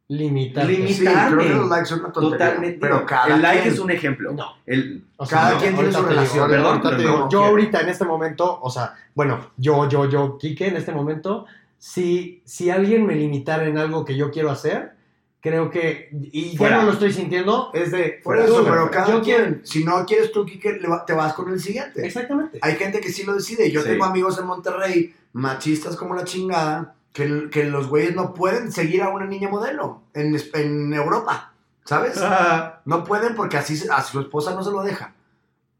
[0.09, 0.65] Limitar.
[0.65, 2.45] Limi- Sí, creo que los likes son una tontería.
[2.47, 2.77] totalmente.
[2.79, 4.31] Pero cada el like quien- es un ejemplo.
[4.33, 4.45] No.
[4.65, 7.43] El, O sea, Cada no, quien tiene su te digo, relación, perdón, ahorita digo, yo
[7.43, 11.45] ahorita en este momento, o sea, bueno, yo, yo, yo, Kike, en este momento,
[11.77, 14.93] si, si alguien me limitara en algo que yo quiero hacer,
[15.41, 16.77] creo que, y ya Fuera.
[16.77, 18.19] no lo estoy sintiendo, es de...
[18.23, 20.45] Por eso, Yo- pero cada yo quiero- quien, si no quieres tú,
[20.89, 22.05] va- te vas con el siguiente.
[22.05, 22.59] Exactamente.
[22.61, 23.69] Hay gente que sí lo decide.
[23.71, 23.89] Yo Sí.
[23.89, 29.01] tengo amigos en Monterrey, machistas como la chingada, que, que los güeyes no pueden seguir
[29.01, 31.51] a una niña modelo en, en Europa,
[31.83, 32.21] ¿sabes?
[32.85, 35.15] No pueden porque así a su esposa no se lo deja.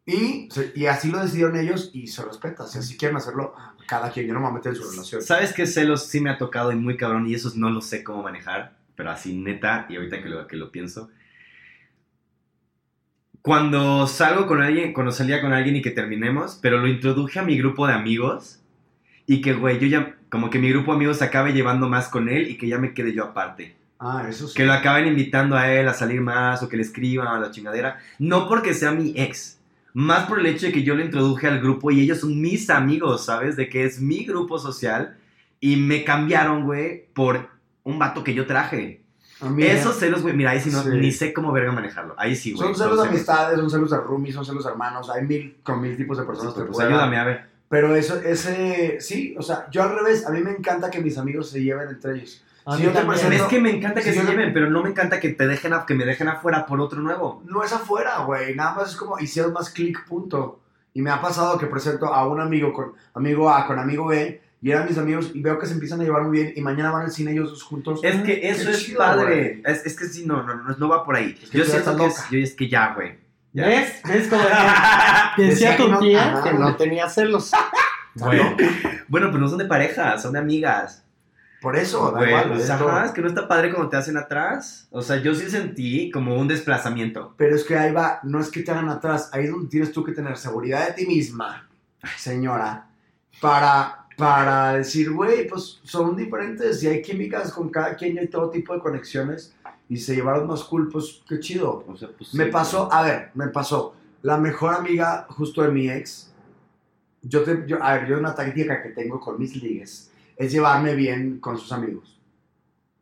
[0.04, 2.66] Y, y así lo decidieron ellos y se respeta.
[2.66, 3.54] Si así quieren hacerlo,
[3.86, 4.26] cada quien.
[4.26, 5.22] Yo no me voy a meter en su relación.
[5.22, 7.28] ¿Sabes qué celos sí me ha tocado y muy cabrón?
[7.28, 10.56] Y esos no lo sé cómo manejar, pero así neta, y ahorita que lo, que
[10.56, 11.10] lo pienso.
[13.44, 17.44] Cuando salgo con alguien, cuando salía con alguien y que terminemos, pero lo introduje a
[17.44, 18.62] mi grupo de amigos
[19.28, 22.08] y que, güey, yo ya, como que mi grupo de amigos se acabe llevando más
[22.08, 23.76] con él y que ya me quede yo aparte.
[24.00, 24.56] Ah, eso sí.
[24.56, 27.52] Que lo acaben invitando a él a salir más o que le escriban a la
[27.52, 28.00] chingadera.
[28.20, 29.60] No porque sea mi ex,
[29.94, 32.70] más por el hecho de que yo lo introduje al grupo y ellos son mis
[32.70, 33.56] amigos, ¿sabes?
[33.56, 35.18] De que es mi grupo social
[35.60, 37.50] y me cambiaron, güey, por
[37.84, 39.02] un vato que yo traje.
[39.42, 40.90] A mí- Esos celos, güey, mira, ahí sí, no, Sí.
[40.94, 42.16] ni sé cómo verga manejarlo.
[42.18, 42.66] Ahí sí, güey.
[42.68, 45.10] Son celos de amistades, son celos de roomies, son celos de hermanos.
[45.10, 47.57] Hay mil con mil tipos de personas que Pues pueden- ayúdame a ver.
[47.70, 51.18] Pero eso, ese, sí, o sea, yo al revés, a mí me encanta que mis
[51.18, 52.44] amigos se lleven entre ellos.
[52.76, 54.84] Si yo te presento- Es que me encanta que si se yo- lleven, pero no
[54.84, 57.42] me encanta que te dejen a- que me dejen afuera por otro nuevo.
[57.46, 60.60] No es afuera, güey, nada más es como hicieron más clic, punto.
[60.94, 64.42] Y me ha pasado que presento a un amigo con amigo A con amigo B
[64.62, 66.92] y eran mis amigos y veo que se empiezan a llevar muy bien y mañana
[66.92, 68.00] van al cine ellos dos juntos.
[68.04, 69.62] Es que Qué eso es chido, padre.
[69.66, 71.38] Es, es que sí, no, no, no, no va por ahí.
[71.42, 73.16] Es que yo siento que es, yo es que ya, güey.
[73.58, 73.66] Ya.
[73.68, 74.02] ¿Ves?
[74.08, 74.42] ¿Ves cómo
[75.38, 76.44] decía, decía tu no- tía Ajá.
[76.44, 77.52] que no tenía celos?
[78.20, 78.56] Bueno,
[79.08, 81.04] Bueno, pero no son de pareja, son de amigas.
[81.62, 83.98] Por eso, da Güey, igual, pues, es ajá, es que no está padre cuando te
[83.98, 84.88] hacen atrás.
[84.90, 87.36] O sea, yo sí sentí como un desplazamiento.
[87.38, 89.92] Pero es que ahí va, no es que te hagan atrás, ahí es donde tienes
[89.92, 91.68] tú que tener seguridad de ti misma,
[92.18, 92.88] señora,
[93.40, 98.28] para, para decir, güey, pues son diferentes y hay químicas con cada quien y hay
[98.30, 99.54] todo tipo de conexiones
[99.90, 101.84] y se llevaron más cool, pues qué chido.
[101.88, 105.70] O sea, pues, Me sí, pasó, a ver, me pasó, la mejor amiga justo de
[105.70, 106.32] mi ex,
[107.22, 110.96] yo, te, yo, a ver, yo una táctica que tengo con mis ligues es llevarme
[110.96, 112.20] bien con sus amigos.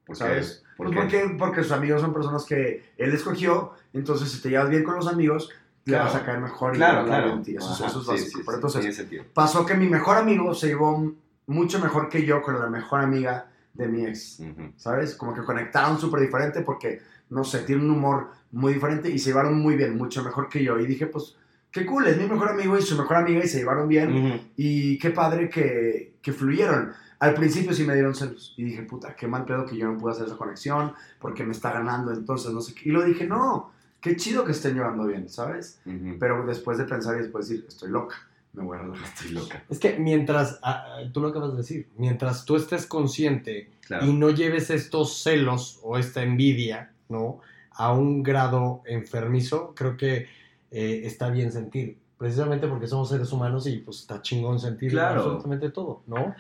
[0.06, 0.20] ¿Por qué?
[0.20, 0.64] ¿Sabes?
[0.78, 4.70] ¿Por Pues porque, porque sus amigos son personas que él escogió, entonces si te llevas
[4.70, 5.50] bien con los amigos,
[5.86, 6.06] le Claro.
[6.06, 7.42] vas a caer mejor y Claro, le a claro.
[7.46, 8.30] Eso, Ajá, eso es básico.
[8.40, 11.14] sí, Pero sí, entonces, pasó que mi mejor amigo se llevó
[11.48, 14.42] mucho mejor que yo con la mejor amiga de mi ex.
[14.76, 15.16] ¿sabes?
[15.16, 19.30] Como que conectaron súper diferente porque, no sé, tiene un humor muy diferente y se
[19.30, 20.80] llevaron muy bien, mucho mejor que yo.
[20.80, 21.36] Y dije, pues,
[21.72, 24.50] qué cool, es mi mejor amigo y su mejor amiga y se llevaron bien.
[24.56, 26.94] Y qué padre que, que fluyeron.
[27.20, 28.54] Al principio sí me dieron celos.
[28.58, 31.52] Y dije, puta, qué mal pedo que yo no pude hacer esa conexión porque me
[31.52, 32.90] está ganando, entonces no sé qué.
[32.90, 35.80] Y lo dije, no, qué chido que estén llevando bien, ¿sabes?
[36.20, 38.16] Pero después de pensar y después decir, estoy loca,
[38.56, 39.06] me voy a relajar.
[39.08, 39.64] Estoy loca.
[39.70, 44.06] es que mientras, ah, ah, tú lo acabas de decir, mientras tú estés consciente Claro.
[44.08, 47.40] y no lleves estos celos o esta envidia, ¿no?
[47.72, 50.28] A un grado enfermizo, creo que
[50.72, 51.98] eh, está bien sentir.
[52.18, 55.20] Precisamente porque somos seres humanos y pues está chingón sentir Claro.
[55.22, 56.34] absolutamente todo, ¿no?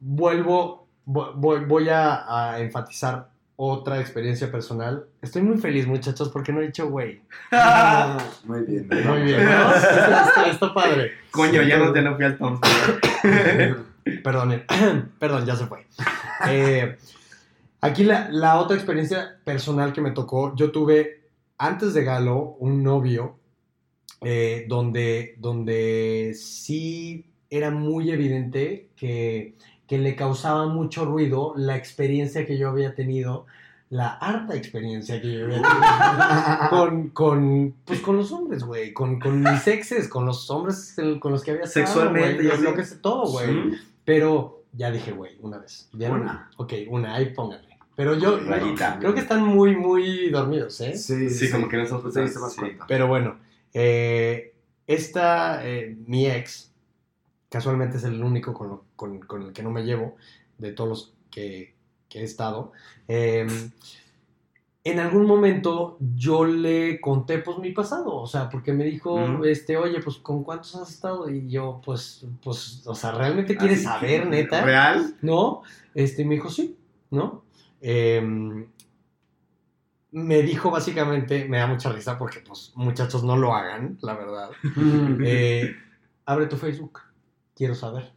[0.00, 3.31] Vuelvo, vo- voy, voy a, a enfatizar
[3.64, 5.06] otra experiencia personal.
[5.20, 7.20] Estoy muy feliz, muchachos, porque no he dicho güey.
[8.44, 8.88] Muy bien.
[9.06, 9.74] Muy bien, ¿no?
[9.74, 11.12] Está, está- está padre.
[11.30, 12.60] Coño, ya no te no fui al Tom's.
[14.24, 14.64] Perdón,
[15.18, 15.86] perdón, ya se fue.
[16.48, 16.96] Eh,
[17.80, 21.20] aquí la, la otra experiencia personal que me tocó, yo tuve
[21.58, 23.36] antes de Galo un novio
[24.22, 29.54] eh, donde, donde sí era muy evidente que,
[29.92, 33.44] que le causaba mucho ruido la experiencia que yo había tenido
[33.90, 39.20] la harta experiencia que yo había tenido con, con, pues, con los hombres, güey, con,
[39.20, 43.26] con mis exes, con los hombres con los que había estado, Sexualmente, lo, que todo,
[43.32, 43.48] güey.
[43.48, 43.76] Sí.
[44.06, 45.90] Pero ya dije, güey, una vez.
[45.92, 46.50] Ya no- Una.
[46.56, 47.76] Ok, una, ahí pónganle.
[47.94, 48.96] Pero yo Rayita.
[48.98, 50.96] creo que están muy, muy dormidos, ¿eh?
[50.96, 51.82] Sí, Sí, como que no
[52.40, 52.60] más sí.
[52.60, 52.86] cuenta.
[52.88, 53.36] Pero bueno,
[53.74, 54.54] eh,
[54.86, 56.71] esta, eh, mi ex,
[57.52, 60.16] casualmente es el único con, lo- con- con el que no me llevo
[60.58, 61.74] de todos los que,
[62.08, 62.72] que he estado.
[63.06, 63.46] eh,
[64.84, 69.76] en algún momento yo le conté pues mi pasado, o sea, porque me dijo, este,
[69.76, 71.30] oye, pues ¿con cuántos has estado?
[71.30, 74.60] Y yo, pues, pues, o sea, ¿realmente quieres Así, saber, neta?
[74.64, 75.14] ¿Real?
[75.22, 75.62] ¿no?
[75.94, 76.76] Este, me dijo, sí,
[77.12, 77.44] ¿no?
[77.80, 78.66] Em,
[80.10, 84.50] me dijo básicamente, me da mucha risa porque, pues, muchachos, no lo hagan, la verdad.
[85.24, 85.76] Eh,
[86.26, 86.98] abre tu Facebook,
[87.62, 88.12] quiero saber.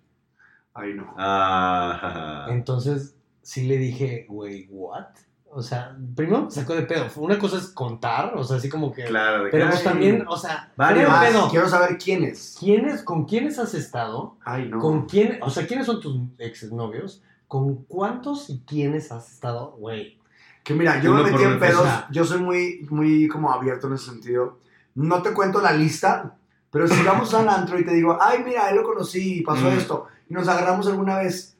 [0.74, 1.14] Ay, no.
[1.20, 5.06] Ah, Entonces, sí le dije, güey, ¿what?
[5.52, 7.06] O sea, primero me sacó de pedo.
[7.18, 9.04] Una cosa es contar, o sea, así como que...
[9.06, 9.44] claro.
[9.44, 11.48] de Pero pues también, o sea, Ah, pedo.
[11.52, 12.58] quiero saber quién es.
[12.60, 14.36] ¿Quiénes, ¿Con quiénes has estado?
[14.44, 14.80] Ay, no.
[14.80, 17.22] ¿Con quién, o sea, quiénes son tus exnovios?
[17.48, 20.20] ¿Con cuántos y quiénes has estado, güey?
[20.64, 23.94] Que mira, yo Uno me metí en pedos, yo soy muy, muy como abierto en
[23.94, 24.58] ese sentido.
[24.96, 26.36] No te cuento la lista,
[26.76, 29.72] pero si vamos al antro y te digo, ay, mira, él lo conocí y pasó
[29.72, 29.78] Mm.
[29.78, 31.56] esto, y nos agarramos alguna vez,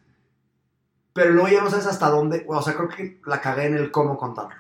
[1.14, 3.92] pero luego ya no sabes hasta dónde, o sea, creo que la cagué en el
[3.92, 4.56] cómo contarlo.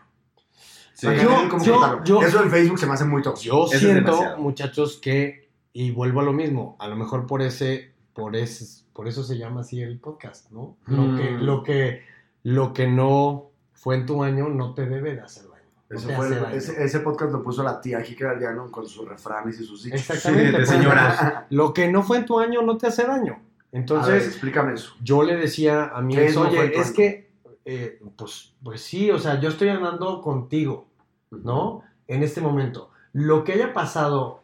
[0.93, 1.07] Sí.
[1.07, 2.03] La cagué Yo- en el cómo yo- contarlo.
[2.05, 3.53] yo- Eso en Facebook se me hace muy tóxico.
[3.53, 7.41] Yo Eso es siento, muchachos, que, y vuelvo a lo mismo, a lo mejor por
[7.41, 10.77] ese, por ese, por eso se llama así el podcast, ¿no?
[10.85, 11.17] Lo, Mm.
[11.17, 12.01] que, lo, que,
[12.43, 15.44] lo que no fue en tu año no te debe de hacer
[15.87, 19.59] te fue el- ese, ese podcast lo puso la tía Jique Galdiano con sus refranes
[19.59, 19.99] y sus dichos.
[19.99, 20.45] Exactamente.
[20.51, 21.47] de pues, señora.
[21.51, 23.33] Lo que no fue en tu año no te hace daño.
[23.33, 24.95] A ver, Entonces, explícame eso.
[25.01, 27.29] yo le decía a mi ¿Qué ex, oye, es año?" que,
[27.65, 30.87] eh, pues, pues sí, o sea, yo estoy andando contigo,
[31.31, 31.83] ¿no?
[32.07, 32.89] En este momento.
[33.13, 34.41] Lo que haya pasado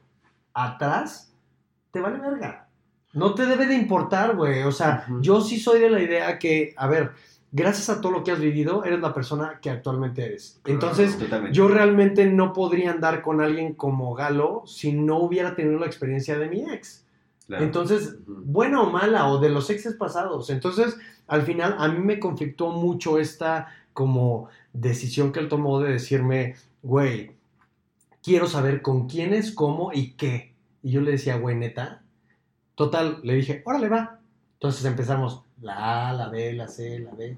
[0.53, 1.33] atrás,
[1.91, 2.67] te vale verga.
[3.13, 4.63] No te debe de importar, güey.
[4.63, 7.11] O sea, yo sí soy de la idea que, a ver,
[7.51, 10.59] gracias a todo lo que has vivido, eres la persona que actualmente eres.
[10.65, 11.55] Entonces, Totalmente.
[11.55, 16.37] yo realmente no podría andar con alguien como Galo si no hubiera tenido la experiencia
[16.37, 17.05] de mi ex.
[17.47, 17.63] Claro.
[17.63, 20.49] Entonces, buena o mala, o de los exes pasados.
[20.49, 25.91] Entonces, al final, a mí me conflictó mucho esta como decisión que él tomó de
[25.91, 27.31] decirme, güey,
[28.23, 30.53] quiero saber con quiénes, cómo y qué.
[30.81, 32.03] Y yo le decía, güey, neta.
[32.75, 34.19] Total, le dije, órale, va.
[34.53, 37.37] Entonces empezamos la A, la B, la C, la D.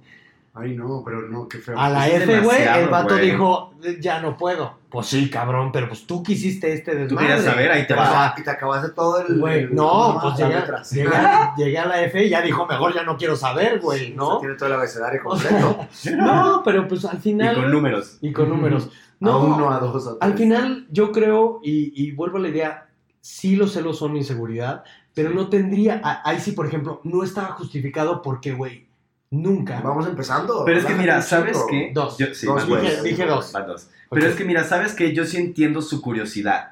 [0.56, 1.80] Ay, no, pero no, qué feo.
[1.80, 3.32] A la es F, güey, el vato güey.
[3.32, 4.78] dijo, ya no puedo.
[4.88, 7.10] Pues sí, cabrón, pero pues tú quisiste este desmadre.
[7.10, 8.06] Tú querías saber, ahí te O va.
[8.08, 9.40] sea, y te acabaste todo el.
[9.40, 10.92] Güey, no, pues las llegué, letras.
[10.94, 11.10] llegué,
[11.58, 14.38] llegué a la F y ya dijo, mejor ya no quiero saber, güey, O ¿no?
[14.42, 15.88] Tiene todo el abecedario completo.
[16.18, 17.56] no, pero pues al Y final...
[17.56, 18.20] con números.
[18.22, 18.86] y con números.
[18.86, 18.90] a
[19.22, 20.22] No, uno, a dos, a tres.
[20.22, 22.90] al final yo creo, y, y vuelvo a la idea,
[23.22, 24.84] sí los celos son inseguridad,
[25.14, 28.88] pero no tendría, ahí sí, por ejemplo, no estaba justificado porque, güey,
[29.30, 29.80] nunca...
[29.82, 30.64] Vamos empezando.
[30.66, 31.92] Pero es que mira, ¿sabes qué?
[31.94, 32.18] Dos.
[32.18, 33.04] Yo- sí, Dos, dos.
[33.04, 33.52] Dije dos.
[33.68, 33.90] Dos.
[34.10, 35.14] Pero es que mira, ¿sabes qué?
[35.14, 36.70] Yo sí entiendo su curiosidad.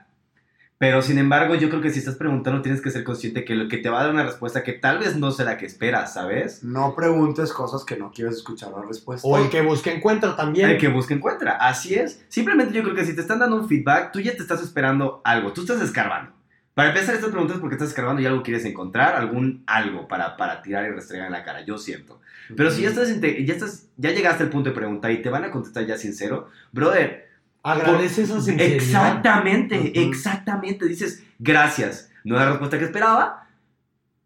[0.78, 3.68] Pero sin embargo, yo creo que si estás preguntando, tienes que ser consciente que lo
[3.68, 6.16] que te va a dar una respuesta que tal vez no sea la que esperas,
[6.16, 6.64] ¿sabes?
[6.64, 9.28] No preguntes cosas que no quieres escuchar la respuesta.
[9.28, 10.72] O el que busca encuentra también.
[10.72, 11.52] El que busca encuentra.
[11.58, 12.26] Así es.
[12.30, 15.22] Simplemente yo creo que si te están dando un feedback, tú ya te estás esperando
[15.24, 15.54] algo.
[15.54, 16.32] Tú estás escarbando.
[16.74, 20.62] Para empezar estas preguntas porque estás escarbando y algo quieres encontrar, algún algo para, para
[20.62, 21.66] tirar y restregar en la cara.
[21.66, 22.22] Yo siento.
[22.56, 25.44] Pero si ya estás, ya estás, ya llegaste al punto de preguntar y te van
[25.44, 27.30] a contestar ya sincero, brother,
[27.64, 28.76] Agradece esa sinceridad.
[28.76, 30.88] Exactamente, exactamente.
[30.88, 32.10] Dices, gracias.
[32.24, 33.48] No es la respuesta que esperaba,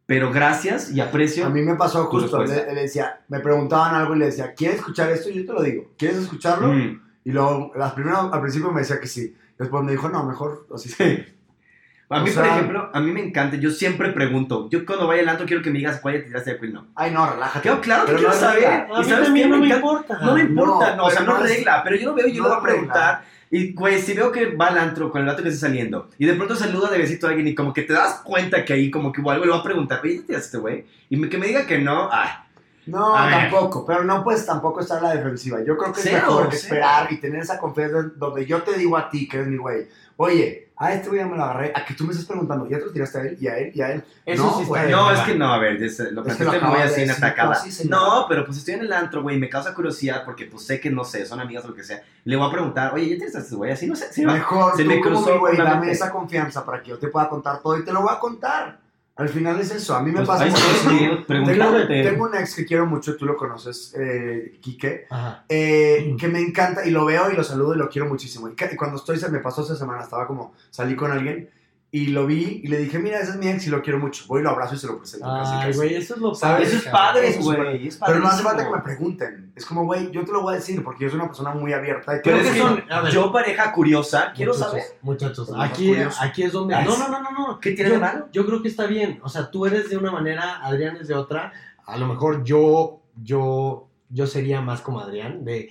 [0.05, 1.45] pero gracias y aprecio.
[1.45, 4.77] A mí me pasó justo, le, le decía, me preguntaban algo y le decía, ¿quieres
[4.77, 5.29] escuchar esto?
[5.29, 6.69] Y yo te lo digo, ¿quieres escucharlo?
[6.69, 9.35] Mm, Y luego, las primeras, al principio me decía que sí.
[9.57, 10.89] Después me dijo, no, mejor así.
[10.89, 11.25] sí.
[12.09, 14.69] A O mí, sea- por ejemplo, a mí me encanta, yo siempre pregunto.
[14.69, 16.85] Yo cuando vaya al antro quiero que me digas cuál ya tiraste de cuál no.
[16.95, 17.61] Ay, no, relájate.
[17.67, 18.59] Claro, claro que quiero no saber.
[18.61, 18.75] regla.
[18.75, 19.55] A ¿Y mí sabes también qué?
[19.55, 20.19] no me importa.
[20.21, 22.43] No me importa, No, o sea, no no regla, pero yo lo veo y yo
[22.43, 23.23] no lo voy a preguntar.
[23.51, 26.25] Y, güey, si veo que va al antro con el vato que está saliendo y
[26.25, 28.91] de pronto saluda de besito a alguien y como que te das cuenta que ahí
[28.91, 30.85] como que hubo algo, le voy a preguntar, oye, ¿te tiraste este güey?
[31.09, 32.29] Y me- que me diga que no, ay,
[32.87, 33.35] No, A ver.
[33.49, 35.57] tampoco, pero no puedes tampoco estar a la defensiva.
[35.65, 36.55] Yo creo que Cero, es mejor cero.
[36.55, 39.87] esperar y tener esa confianza donde yo te digo a ti, que eres mi güey,
[40.17, 42.77] oye, a este güey ya me lo agarré, a que tú me estás preguntando, ¿ya
[42.79, 44.03] te lo tiraste a él y a él y a él?
[44.25, 46.51] Eso No, sí está No, es que no, a ver, es- lo Es que lo
[46.61, 47.55] muy así en atacada.
[47.63, 47.87] no, sí.
[47.87, 50.79] No, pero pues estoy en el antro, güey, y me causa curiosidad porque pues sé
[50.81, 52.03] que no sé, son amigas o lo que sea.
[52.25, 53.71] Le voy a preguntar, oye, ¿ya tienes a este güey?
[53.71, 54.11] Así no sé.
[54.11, 57.07] Sí, Mejor Se tú me como cruzó güey, dame esa confianza para que yo te
[57.07, 58.84] pueda contar todo y te lo voy a contar.
[59.17, 59.95] Al final es eso.
[59.95, 63.25] A mí me Pues pasa ahí mucho Tengo, tengo un ex que quiero mucho, tú
[63.25, 65.07] lo conoces, eh, Quique,
[65.47, 68.49] eh, que me encanta y lo veo y lo saludo y lo quiero muchísimo.
[68.49, 71.49] Y cuando estoy, se me pasó esa semana, estaba como, salí con alguien
[71.91, 74.25] y lo vi y le dije, mira, ese es mi ex y lo quiero mucho.
[74.27, 75.25] Voy y lo abrazo y se lo presento.
[75.29, 75.77] Ay, casi.
[75.77, 76.67] güey, eso es lo ¿Sabes?
[76.67, 77.87] Eso es padre, güey.
[77.87, 79.53] es Pero no hace falta que me pregunten.
[79.55, 81.71] Es como, güey, yo te lo voy a decir porque yo soy una persona muy
[81.71, 82.17] abierta.
[82.17, 83.11] Y Pero es que son- ver.
[83.13, 84.83] yo, pareja curiosa, quiero Muchachos, saber.
[85.01, 86.75] Muchachos, aquí, aquí es donde.
[86.83, 87.59] No, no, no, no, no.
[87.61, 88.27] ¿Qué tiene yo, de malo?
[88.33, 89.19] Yo creo que está bien.
[89.23, 91.53] O sea, tú eres de una manera, Adrián es de otra.
[91.85, 95.69] A lo mejor yo, yo, yo sería más como Adrián, de,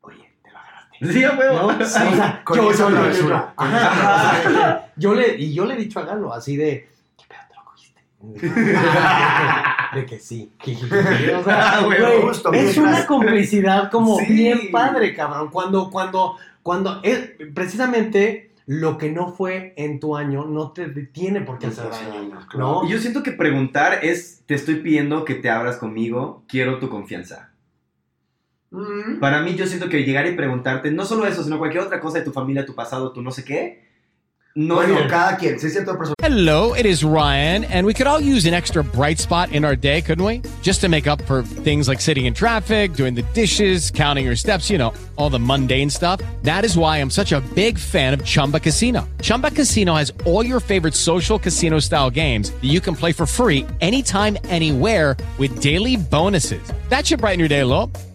[0.00, 0.91] oye, te lo agarraste.
[1.10, 1.72] Sí, a huevo.
[1.72, 1.78] ¿No?
[1.80, 3.54] O sea, con yo, esa yo, yo, yo, travesura.
[3.58, 3.64] yo.
[3.64, 6.88] Ajá, o sea, yo le, y yo le he dicho a Galo así de,
[7.18, 8.00] ¿qué pedo te lo cogiste?
[9.98, 10.50] De que sí.
[11.38, 11.98] O sea, Ah, güey,
[12.54, 14.26] es una complicidad como Sí.
[14.32, 15.50] bien padre, cabrón.
[15.50, 21.40] Cuando, cuando, cuando es precisamente lo que no fue en tu año no te detiene
[21.40, 22.46] por qué hacer daño.
[22.54, 22.84] ¿No?
[22.86, 26.88] Y yo siento que preguntar es, te estoy pidiendo que te abras conmigo, quiero tu
[26.88, 27.50] confianza.
[28.72, 29.20] Mm.
[29.20, 32.18] Para mí yo siento que llegar y preguntarte, no solo eso, sino cualquier otra cosa
[32.18, 33.82] de tu familia, tu pasado, tu no sé qué,
[34.54, 35.58] no bueno, es- cada quien.
[35.60, 36.14] Si es cierto persona.
[36.22, 39.76] Hello, it is Ryan, and we could all use an extra bright spot in our
[39.76, 40.40] day, couldn't we?
[40.62, 44.36] Just to make up for things like sitting in traffic, doing the dishes, counting your
[44.36, 46.20] steps, you know, all the mundane stuff.
[46.42, 49.06] That is why I'm such a big fan of Chumba Casino.
[49.20, 53.26] Chumba Casino has all your favorite social casino style games that you can play for
[53.26, 56.62] free anytime, anywhere with daily bonuses.
[56.88, 57.90] That should brighten your day a little.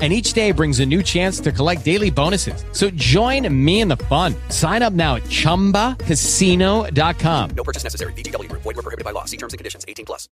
[0.00, 2.64] And each day brings a new chance to collect daily bonuses.
[2.72, 4.34] So join me in the fun.
[4.48, 7.50] Sign up now at chumbacasino.com.
[7.54, 8.14] No purchase necessary.
[8.14, 8.62] VGW Group.
[8.62, 9.26] Void were prohibited by law.
[9.26, 9.84] See terms and conditions.
[9.86, 10.30] 18 plus.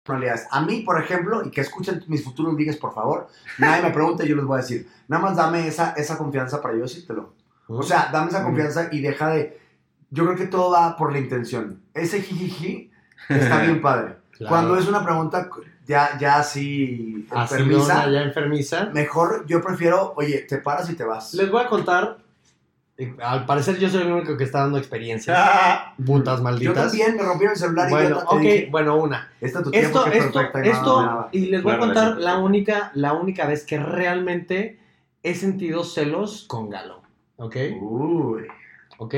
[0.50, 3.28] A mí, por ejemplo, y que escuchen mis futuros ligues, por favor,
[3.58, 4.88] nadie me pregunte, yo les voy a decir.
[5.06, 7.34] Nada más dame esa, esa confianza para yo decírtelo.
[7.66, 9.60] O sea, dame esa confianza y deja de...
[10.10, 11.82] Yo creo que todo va por la intención.
[11.92, 12.90] Ese jijiji
[13.28, 14.16] está bien padre.
[14.32, 14.48] Claro.
[14.48, 15.50] Cuando es una pregunta
[15.88, 18.84] ya, ya así Así enfermiza, ya enfermiza.
[18.92, 21.34] mejor yo prefiero, oye, te paras y te vas.
[21.34, 22.18] Les voy a contar.
[22.96, 25.36] eh, Al parecer yo soy el único que está dando experiencias.
[25.40, 26.74] Ah, Putas Yo malditas.
[26.76, 29.32] también me rompieron el celular y Bueno, yo te ok, dije, bueno, una.
[29.40, 30.60] esta es tu tiempo, Esto, qué esto, perfecta.
[30.60, 31.28] y no, esto, nada.
[31.32, 34.78] y les voy a contar la única, la única vez que realmente
[35.22, 37.02] he sentido celos con Galo.
[37.36, 37.56] ¿Ok?
[37.80, 38.46] Uy,
[38.98, 39.14] ¿Ok?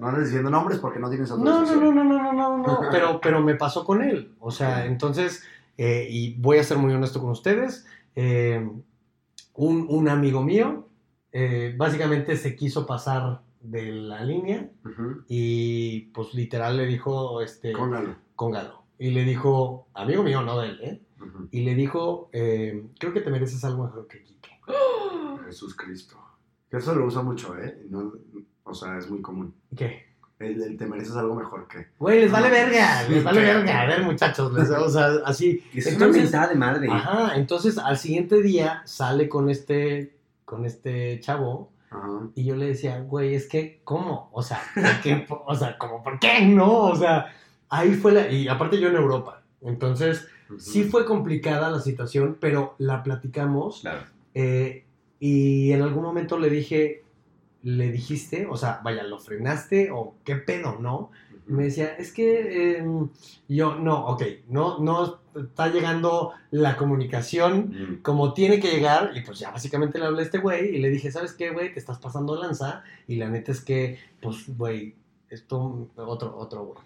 [0.00, 1.94] No andes diciendo nombres porque no tienes No, no, autorización.
[1.94, 4.34] no, no, no, no, no, no, pero, pero me pasó con él.
[4.40, 5.42] O sea, entonces,
[5.78, 8.68] eh, y voy a ser muy honesto con ustedes, eh,
[9.54, 10.88] un, un amigo mío
[11.32, 14.68] eh, básicamente se quiso pasar de la línea
[15.28, 18.14] y pues literal le dijo, este, Con Galo.
[18.36, 18.82] con Galo.
[18.98, 21.00] Y le dijo, amigo mío, no de él, ¿eh?
[21.50, 24.50] Y le dijo, eh, creo que te mereces algo mejor que Quique.
[25.46, 26.16] Jesús Cristo.
[26.70, 27.82] Que eso lo usa mucho, ¿eh?
[27.90, 28.12] No-
[28.64, 29.54] o sea, es muy común.
[29.76, 30.04] ¿Qué?
[30.40, 31.86] El, el te mereces algo mejor que.
[31.98, 33.82] Güey, les vale verga, les vale verga.
[33.82, 35.62] A ver, muchachos, les- o sea, así.
[35.72, 36.88] es una Entonces, mentada de madre.
[36.90, 42.08] Ajá, entonces al siguiente día sale con este, con este chavo Ajá.
[42.34, 44.28] y yo le decía, güey, es que, ¿cómo?
[44.32, 45.24] O sea, ¿por qué?
[45.46, 46.44] o sea, ¿cómo, ¿por qué?
[46.44, 47.32] No, o sea,
[47.68, 50.26] ahí fue la, y aparte yo en Europa, entonces
[50.58, 54.02] sí fue complicada la situación, pero la platicamos Claro.
[54.34, 54.84] eh,
[55.20, 57.03] y en algún momento le dije,
[57.64, 61.10] le dijiste, o sea, vaya, ¿lo frenaste o qué pedo, no?
[61.48, 62.84] Y me decía, es que eh,
[63.48, 68.02] yo, no, ok, no, no está llegando la comunicación Mm.
[68.02, 70.90] como tiene que llegar, y pues ya básicamente le hablé a este güey y le
[70.90, 71.72] dije, ¿sabes qué, güey?
[71.72, 74.94] Te estás pasando lanza, y la neta es que, pues, güey,
[75.28, 76.78] esto, otro, otro, güey.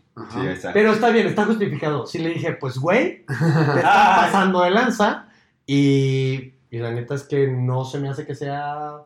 [0.56, 0.68] Sí.
[0.72, 2.06] Pero está bien, está justificado.
[2.06, 5.28] Sí le dije, pues, güey, te estás pasando de lanza,
[5.66, 9.02] y, y la neta es que no se me hace que sea...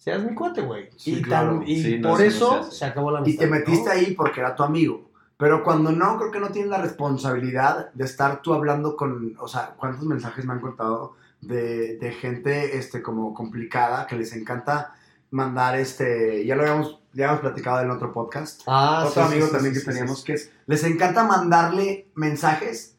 [0.00, 0.88] Seas mi cuate, güey.
[0.96, 1.62] Sí, y claro.
[1.64, 2.76] y Sí, no, por eso no eso hace.
[2.78, 3.44] se acabó la Y amistad.
[3.44, 3.90] te metiste ¿no?
[3.92, 5.10] ahí porque era tu amigo.
[5.36, 9.36] Pero cuando no, creo que no tienes la responsabilidad de estar tú hablando con.
[9.38, 14.34] O sea, ¿cuántos mensajes me han contado de, de gente este, como complicada que les
[14.34, 14.94] encanta
[15.30, 16.44] mandar este.
[16.46, 18.62] Ya lo habíamos, ya habíamos platicado en otro podcast.
[18.66, 20.50] Ah, Otro sí, amigo también que teníamos que es.
[20.66, 22.96] Les encanta mandarle mensajes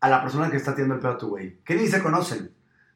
[0.00, 1.58] a la persona que está haciendo el pedo a tu güey.
[1.64, 2.53] Que ni se conocen.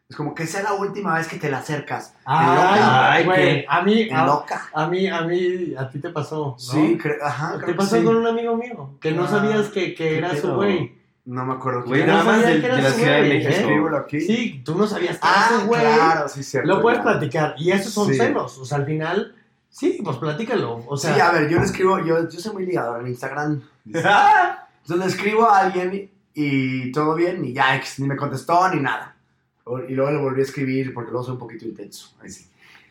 [0.08, 2.14] Es como que sea la última vez que te la acercas.
[2.24, 4.70] Ay, Ay, güey, a mí, a, loca.
[4.72, 6.58] a mí, a mí, a ti te pasó, ¿no?
[6.58, 7.48] Sí, cre- ajá.
[7.56, 8.04] creo Te que pasó sí.
[8.04, 10.96] con un amigo mío, que no Ah, sabías que, que era su güey.
[11.26, 14.06] No me acuerdo Güey, quién nada más de, que de la Ciudad de México.
[14.12, 14.20] ¿eh?
[14.22, 15.82] Sí, tú no sabías Ah, ese güey.
[15.82, 16.66] claro, sí, cierto.
[16.68, 17.54] Lo puedes platicar.
[17.58, 18.14] Y esos son Sí.
[18.14, 18.56] celos.
[18.56, 19.34] O sea, al final,
[19.68, 20.84] sí, pues platícalo.
[20.88, 23.60] O sea, sí, a ver, yo le escribo, yo, yo soy muy ligador en Instagram.
[23.84, 29.14] Entonces le escribo a alguien y todo bien, y ya, ni me contestó ni nada.
[29.88, 32.14] Y luego le volví a escribir porque luego soy un poquito intenso.
[32.22, 32.46] Ahí sí.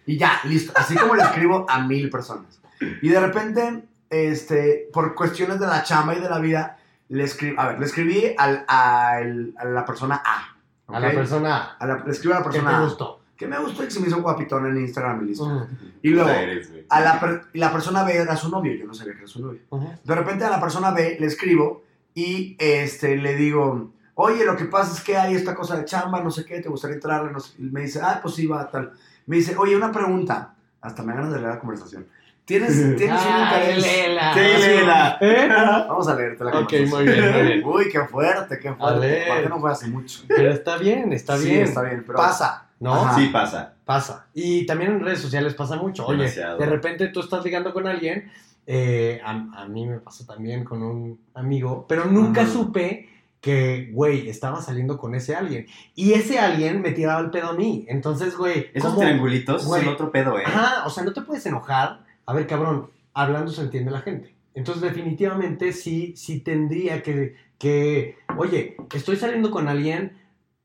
[0.05, 0.73] Y ya, listo.
[0.75, 2.59] Así como le escribo a mil personas.
[3.01, 6.77] Y de repente, este, por cuestiones de la chamba y de la vida,
[7.09, 10.55] le escribí, a ver, le escribí al, al- a la persona A.
[10.95, 12.79] a la persona A la- le escribí a la persona te A.
[12.81, 13.19] gustó.
[13.35, 15.45] Que me gustó y que se me hizo un guapitón en Instagram y listo.
[15.45, 15.67] Ujú,
[16.01, 18.73] Y luego, eres, a la, per- y la persona B era su novio.
[18.73, 19.59] Yo no sabía que era su novio.
[19.69, 19.91] ujú.
[20.03, 21.83] De repente a la persona B le escribo
[22.15, 26.21] y este, le digo, oye, lo que pasa es que hay esta cosa de chamba,
[26.21, 27.31] no sé qué, ¿te gustaría entrarle?
[27.31, 27.53] No sé.
[27.59, 28.91] Y me dice, ah, pues sí, va, tal.
[29.27, 30.53] Me dice, oye, una pregunta.
[30.81, 32.05] Hasta me ganas de leer la conversación.
[32.45, 33.43] ¿Tienes, ¿tienes un Ay,
[33.73, 33.83] interés?
[33.83, 34.33] léela.
[34.33, 35.17] Sí, léela.
[35.21, 35.49] ¿Eh?
[35.89, 36.89] Vamos a leerte la Ok, conversación.
[36.89, 37.63] muy bien, muy bien.
[37.65, 39.23] Uy, qué fuerte, qué fuerte.
[39.25, 40.21] Aparte no fue hace mucho.
[40.27, 41.61] Pero está bien, está Sí, bien.
[41.63, 42.93] está bien, pero- Pasa, ¿no?
[42.93, 43.15] Ajá.
[43.19, 43.73] Sí pasa.
[43.85, 44.25] Pasa.
[44.33, 46.05] Y también en redes sociales pasa mucho.
[46.05, 46.57] Oye, Demasiado.
[46.57, 48.31] de repente tú estás ligando con alguien.
[48.69, 52.51] eh, a, a mí me pasó también con un amigo, pero nunca Ajá.
[52.51, 53.09] supe
[53.47, 55.67] que, güey, estaba saliendo con ese alguien.
[55.95, 57.85] Y ese alguien me tiraba el pedo a mí.
[57.87, 58.69] Entonces, güey.
[58.73, 59.83] Esos ¿cómo- triangulitos Güey.
[59.85, 60.43] son otro pedo, eh.
[60.45, 62.03] Ajá, o sea, no te puedes enojar.
[62.25, 64.35] A ver, cabrón, hablando se entiende la gente.
[64.53, 70.17] Entonces, definitivamente sí, sí tendría que, que, oye, estoy saliendo con alguien,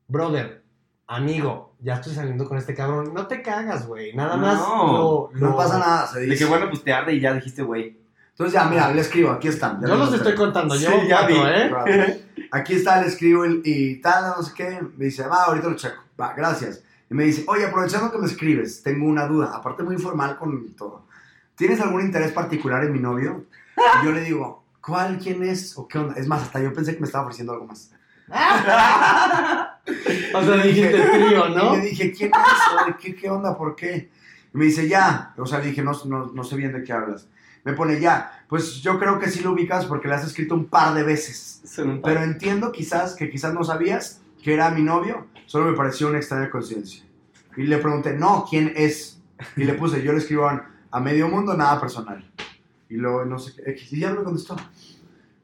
[0.09, 0.63] brother,
[1.07, 3.13] amigo, ya estoy saliendo con este cabrón.
[3.13, 4.13] No te cagas, güey.
[4.13, 6.39] Nada más No, lo, lo- No pasa nada, se De dice.
[6.39, 8.02] que bueno, pues te arde y ya dijiste, güey.
[8.33, 9.79] Entonces ya, mira, le escribo, aquí están.
[9.81, 11.91] Yo los estoy contando, Sí, yo ya cuatro, vi.
[11.91, 12.27] ¿eh?
[12.51, 14.79] Aquí está, le escribo el- y tal, no sé qué.
[14.97, 16.01] Me dice, va, ahorita lo checo.
[16.19, 16.83] Va, gracias.
[17.09, 19.51] Y me dice, oye, aprovechando que me escribes, tengo una duda.
[19.55, 21.05] Aparte, muy informal con todo.
[21.55, 23.45] ¿Tienes algún interés particular en mi novio?
[24.01, 25.19] Y yo le digo, ¿cuál?
[25.19, 25.77] ¿Quién es?
[25.77, 26.15] ¿O qué onda?
[26.19, 27.91] Es más, hasta yo pensé que me estaba ofreciendo algo más.
[30.33, 31.73] O sea, dijiste trío, ¿no?
[31.75, 32.81] Y le dije, ¿quién es?
[32.81, 33.55] ¿O de ¿Qué, ¿Qué onda?
[33.57, 34.09] ¿Por qué?
[34.53, 35.33] Y me dice, ya.
[35.37, 37.27] O sea, le dije, no, no, no sé bien de qué hablas.
[37.63, 38.43] Me pone, ya.
[38.47, 41.61] Pues yo creo que sí lo ubicas porque le has escrito un par de veces.
[41.77, 45.27] Un Pero entiendo quizás que quizás no sabías que era mi novio.
[45.45, 47.03] Solo me pareció una extraña coincidencia.
[47.55, 49.21] Y le pregunté, no, ¿quién es?
[49.55, 52.23] Y le puse, yo le escribo a, a medio mundo, nada personal.
[52.89, 54.55] Y luego, no sé qué, y ya no me contestó.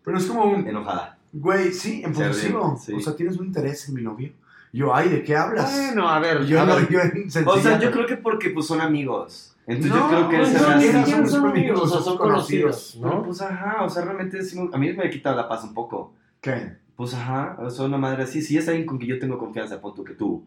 [0.03, 1.17] Pero es como un, enojada.
[1.33, 2.79] güey, sí, en posesivo.
[2.83, 2.93] Sí.
[2.93, 4.31] O sea, ¿tienes un interés en mi novio?
[4.71, 5.71] Yo, ay, ¿de qué hablas?
[5.71, 6.89] Bueno, a ver, yo a no, ver.
[6.89, 6.99] yo
[7.47, 9.55] O sea, yo creo que porque pues son amigos.
[9.69, 12.01] Entonces No, yo creo que pues no, ni hace- siquiera somos somos amigos, o sea,
[12.01, 13.23] son conocidos, Pero, ¿no?
[13.23, 16.13] pues ajá, o sea, realmente sí me- a mí me quita la paz un poco.
[16.41, 16.73] ¿Qué?
[16.95, 19.79] Pues ajá, o sea, una madre así, si es alguien con quien yo tengo confianza,
[19.79, 20.43] pon tú que tú.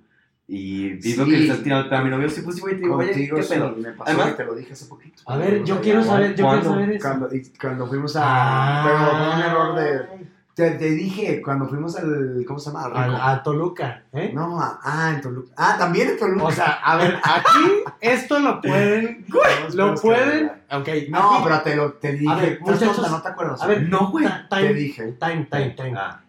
[0.49, 1.31] Y digo Sí.
[1.31, 2.97] que le estás tirando el pedo a mi novio, sí, pues sí, güey, te digo,
[2.97, 3.70] oye, ¿qué sí, pedo?
[3.77, 5.23] me pasó Además- y te lo dije hace poquito.
[5.27, 7.09] A ver, yo quiero saber, yo quiero saber eso.
[7.09, 7.29] Cuando,
[7.61, 8.83] cuando fuimos a...
[8.85, 10.32] Pero fue un error de...
[10.55, 12.45] Te, te dije, cuando fuimos al...
[12.47, 12.85] ¿Cómo se llama?
[12.85, 13.15] Al.
[13.17, 14.33] A, a Toluca, ¿eh?
[14.35, 15.51] No, a- ah, en Toluca.
[15.57, 16.45] Ah, también en Toluca.
[16.45, 20.89] O sea, a ver, aquí esto lo pueden, Tenemos lo pueden, ok.
[21.09, 22.31] No, aquí- pero te lo te dije.
[22.31, 23.63] A ver, muchachos, tonta, no te acuerdas.
[23.63, 24.27] a ver, No, güey.
[24.51, 25.13] te dije.
[25.13, 25.95] time, time, time.
[25.97, 26.21] Ah,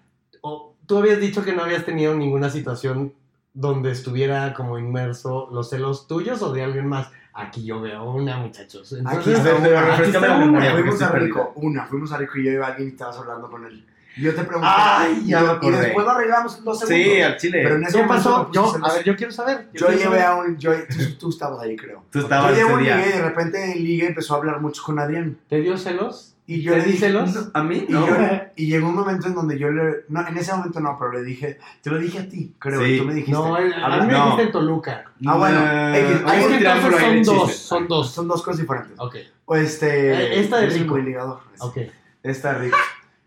[0.42, 3.14] O, tú habías dicho que no habías tenido ninguna situación
[3.54, 7.10] donde estuviera como inmerso los celos tuyos o de alguien más.
[7.34, 8.96] Aquí yo veo una, muchachos.
[9.06, 9.82] Aquí está una.
[9.98, 10.72] refrescame la una.
[10.72, 13.50] Fuimos a Rico, una, fuimos a Rico y yo iba a alguien y estabas hablando
[13.50, 13.86] con él.
[14.16, 14.68] Y yo te pregunté.
[14.72, 17.04] Ay, ya y, me y después lo arreglamos en dos segundos.
[17.14, 17.62] Sí, al chile.
[17.64, 18.52] Pero en ese ¿Qué pasó?
[18.52, 19.68] Yo, a ver, yo quiero saber.
[19.74, 20.22] Yo llevé saber.
[20.22, 20.58] a un.
[20.58, 22.04] Yo, tú, tú estabas ahí, creo.
[22.12, 24.84] Tú estabas yo llevé un ligue y de repente en ligue empezó a hablar mucho
[24.84, 25.38] con Adrián.
[25.50, 26.30] ¿Te dio celos?
[26.46, 27.06] Y yo ¿Te le di dije.
[27.08, 27.34] celos?
[27.34, 27.86] no, ¿A mí?
[27.88, 28.06] Y, No.
[28.06, 28.16] yo-
[28.58, 30.04] y llegó un momento en donde yo le.
[30.10, 31.58] No, en ese momento no, pero le dije.
[31.82, 32.82] Te lo dije a ti, creo.
[32.84, 32.92] Sí.
[32.96, 33.32] Y tú me dijiste.
[33.32, 35.06] No, el- a mí me dijiste en Toluca.
[35.26, 35.60] Ah, bueno.
[35.96, 38.12] Eh, X, hay un triángulo ahí son dos, son dos.
[38.14, 38.92] Son dos cosas diferentes.
[39.00, 40.12] Ok, O este.
[40.12, 40.94] Eh, esta de Rico.
[40.96, 41.40] muy ligador.
[41.60, 41.78] ok.
[42.22, 42.78] Está rico.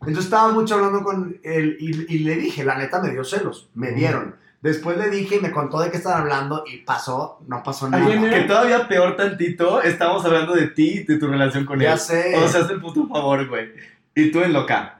[0.01, 3.69] Entonces estaba mucho hablando con él y, y le dije, la neta me dio celos,
[3.75, 4.37] me dieron.
[4.63, 8.05] Después le dije y me contó de qué estaban hablando y pasó, no pasó nada.
[8.05, 11.93] ¿Alguien Que todavía peor tantito, estamos hablando de ti y de tu relación con Ya
[11.93, 11.99] él.
[11.99, 12.35] sé.
[12.37, 13.69] O sea, haz el puto favor, güey.
[14.15, 14.99] Y tú en loca.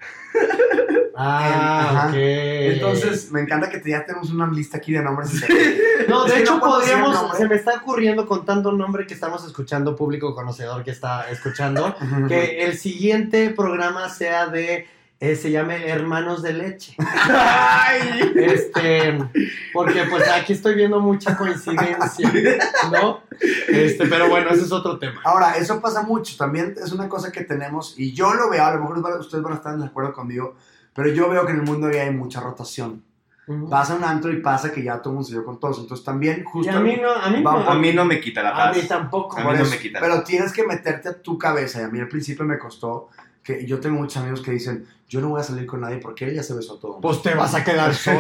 [1.19, 2.15] Ah, ok.
[2.17, 5.31] Entonces, me encanta que te- ya tenemos una lista aquí de nombres.
[6.09, 9.97] No, de hecho no podríamos, se me está ocurriendo con tanto nombre que estamos escuchando,
[9.97, 11.97] público conocedor que está escuchando,
[12.29, 14.87] que el siguiente programa sea de,
[15.19, 16.95] eh, se llame Hermanos de Leche.
[18.37, 19.19] Este,
[19.73, 22.33] porque pues aquí estoy viendo mucha coincidencia,
[22.93, 23.23] ¿no?
[23.69, 25.21] Este, pero bueno, ese es otro tema.
[25.25, 28.75] Ahora, eso pasa mucho, también es una cosa que tenemos, y yo lo veo, a
[28.75, 30.55] lo mejor ustedes van a estar de acuerdo conmigo,
[30.97, 33.03] pero yo veo que en el mundo ya hay mucha rotación.
[33.71, 36.05] Pasa un antro y pasa que ya todo el mundo se dio con todos, entonces
[36.05, 36.73] también Y justo...
[36.77, 38.77] a mí no, a mí no, Vamos, A mí no me quita la a paz.
[38.77, 39.39] mí tampoco.
[39.39, 40.01] A mí no eso, me quita.
[40.01, 41.81] Pero tienes que meterte a tu cabeza.
[41.81, 43.09] Y a mí al principio me costó
[43.45, 46.25] que yo tengo muchos amigos que dicen, yo no voy a salir con nadie porque
[46.25, 47.01] él ya se besó a todo.
[47.01, 48.19] Pues te vas a quedar solo.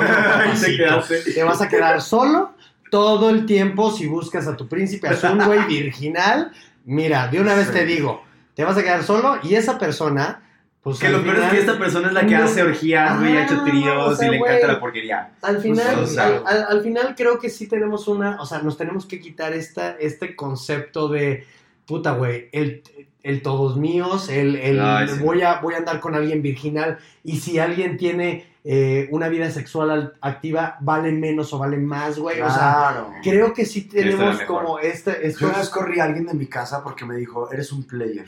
[1.35, 2.53] Te vas a quedar solo
[2.91, 6.53] todo el tiempo si buscas a tu príncipe azul, güey, virginal.
[6.85, 7.72] Mira, de una vez Sí.
[7.72, 8.22] te digo,
[8.55, 10.43] te vas a quedar solo y esa persona,
[10.87, 13.18] pues Que lo peor es final- que esta persona es la que no- hace orgías,
[13.18, 15.32] güey, ha hecho Ah, tríos o sea, y le encanta la porquería.
[15.43, 18.61] Al final, o sea- al, al- al final creo que sí tenemos una, o sea,
[18.61, 21.45] nos tenemos que quitar esta, este concepto de,
[21.87, 22.84] puta, güey, el,
[23.24, 25.18] el todos míos, el, el Ay, sí.
[25.24, 29.51] voy, a, voy a andar con alguien virginal y si alguien tiene eh, una vida
[29.51, 32.41] sexual al- activa, vale menos o vale más, güey.
[32.41, 33.12] O sea, Claro.
[33.24, 35.43] creo que sí tenemos como este, Yo estos...
[35.51, 38.26] una vez corrí a alguien de mi casa porque me dijo, eres un player.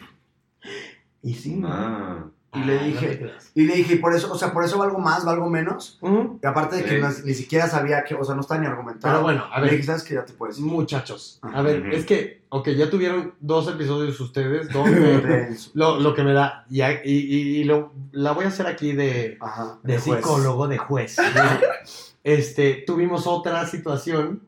[1.23, 2.37] Y sí, ¿no?
[2.51, 2.59] Ah.
[2.61, 3.31] Y le Ah, dije- no.
[3.55, 5.99] Y le dije, "¿Y por eso, o sea, por eso valgo más, valgo menos.
[6.43, 7.01] Y aparte de que Sí.
[7.01, 9.13] no- ni siquiera sabía que, o sea, no está ni argumentado.
[9.15, 10.65] Pero bueno, a Le ver, dije, ¿sabes que Ya te puedes ir.
[10.65, 16.23] muchachos, a ver, es que, ok, ya tuvieron dos episodios ustedes, donde lo, lo que
[16.25, 19.79] me da, y, y, y- y lo, la voy a hacer aquí de, Ajá.
[19.83, 21.17] de psicólogo, de juez.
[21.19, 21.25] ¿no?
[22.29, 24.43] Este, tuvimos otra situación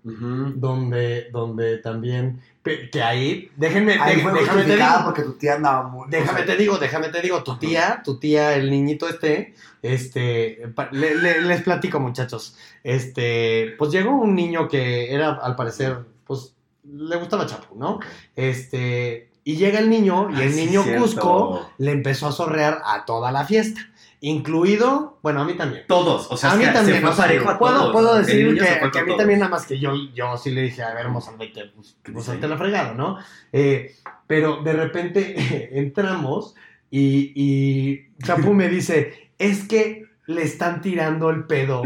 [0.57, 5.89] donde, donde también, que ahí, déjenme, Ahí fue déjame te digo, porque tu tía andaba
[5.89, 6.09] muy...
[6.11, 9.55] déjame o sea, te digo, déjame te digo, tu tía, tu tía, el niñito este,
[9.81, 10.61] este,
[10.93, 12.55] le- le- les platico muchachos,
[12.85, 16.55] este, pues llegó un niño que era, al parecer, pues,
[16.85, 17.99] le gustaba Chapo, ¿no?
[18.37, 21.03] Este, y llega el niño, y Ay, el niño cierto.
[21.03, 23.81] Cusco le empezó a sorrear a toda la fiesta,
[24.21, 25.85] incluido, bueno, a mí también.
[25.89, 27.93] Todos, o sea, a mí también, se fue o sea, parejo a puedo, todos.
[27.93, 29.17] puedo decir que, que a mí todos.
[29.19, 32.33] también nada más que yo, yo sí le dije, a ver, Mozambique, pues, pues Sí.
[32.33, 33.19] hazte la fregada, ¿no?
[33.53, 33.95] Eh,
[34.27, 36.55] pero de repente entramos
[36.91, 41.83] y, y Chapu me dice, es que le están tirando el pedo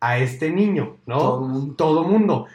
[0.00, 1.18] a este niño, ¿no?
[1.18, 1.74] Todo mundo.
[1.76, 2.46] Todo mundo.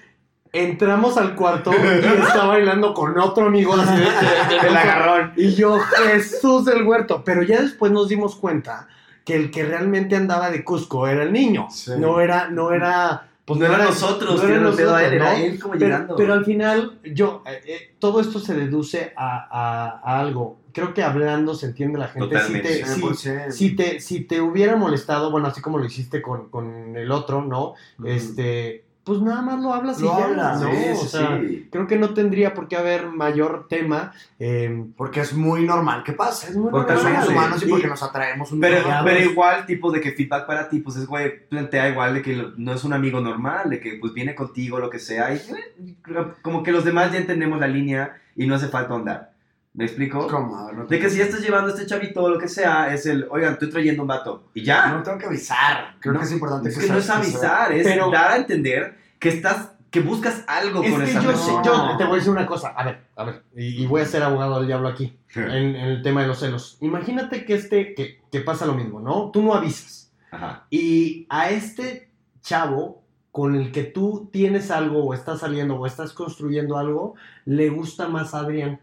[0.53, 5.32] Entramos al cuarto y está bailando con otro amigo así de, de- de- El agarrón.
[5.38, 7.24] y yo, Jesús del huerto.
[7.24, 8.89] Pero ya después nos dimos cuenta
[9.26, 11.67] que el que realmente andaba de Cusco era el niño.
[11.72, 11.91] Sí.
[11.97, 13.28] No era, no era.
[13.45, 15.38] Pues no eran nosotros, no era el pedo a él, nosotros, era ¿no?
[15.45, 16.15] él como Pero, llegando.
[16.15, 20.57] pero al final, yo, eh, eh, todo esto se deduce a, a- a algo.
[20.74, 22.30] Creo que hablando se entiende la gente.
[22.30, 22.74] Totalmente.
[22.76, 23.51] Si te, si- 100%.
[23.51, 27.41] si te, si te hubiera molestado, bueno, así como lo hiciste con, con el otro,
[27.41, 27.74] ¿no?
[28.05, 30.70] Este, pues nada más lo hablas y Lo ya, hablas, ¿no?
[30.72, 31.68] Sí, o sí, sea, sí.
[31.72, 34.14] creo que no tendría por qué haber mayor tema.
[34.39, 36.52] eh, Porque es muy normal que pase.
[36.52, 37.14] Es muy porque normal.
[37.14, 40.45] somos humanos y, Y- porque nos atraemos un Pero, pero igual, tipo de que feedback
[40.45, 43.80] para ti, pues es, güey, plantea igual de que no es un amigo normal, de
[43.80, 45.95] que pues viene contigo, lo que sea, y eh,
[46.41, 49.30] como que los demás ya entendemos la línea y no hace falta andar.
[49.74, 50.28] ¿Me explico?
[50.28, 50.69] ¿Cómo?
[50.74, 53.05] No De que si ya estás llevando a este chavito o lo que sea, es
[53.05, 54.49] el, oigan, estoy trayendo un vato.
[54.53, 54.88] Y ya.
[54.91, 55.95] No tengo que avisar.
[56.01, 58.36] Creo No, que es importante es que que no es avisar, es Pero- dar a
[58.38, 61.61] entender que estás, que buscas algo es con que esa yo, persona.
[61.63, 62.69] yo te voy a decir una cosa.
[62.69, 63.43] A ver, a ver.
[63.55, 65.17] Y, y voy a ser abogado del diablo aquí.
[65.36, 66.78] en, en el tema de los celos.
[66.82, 69.32] Imagínate que este, que, que pasa lo mismo, ¿no?
[69.32, 70.11] Tú no avisas.
[70.32, 70.65] Ajá.
[70.69, 72.09] Y a este
[72.41, 73.01] chavo
[73.32, 77.15] con el que tú tienes algo o estás saliendo o estás construyendo algo,
[77.45, 78.82] le gusta más a Adrián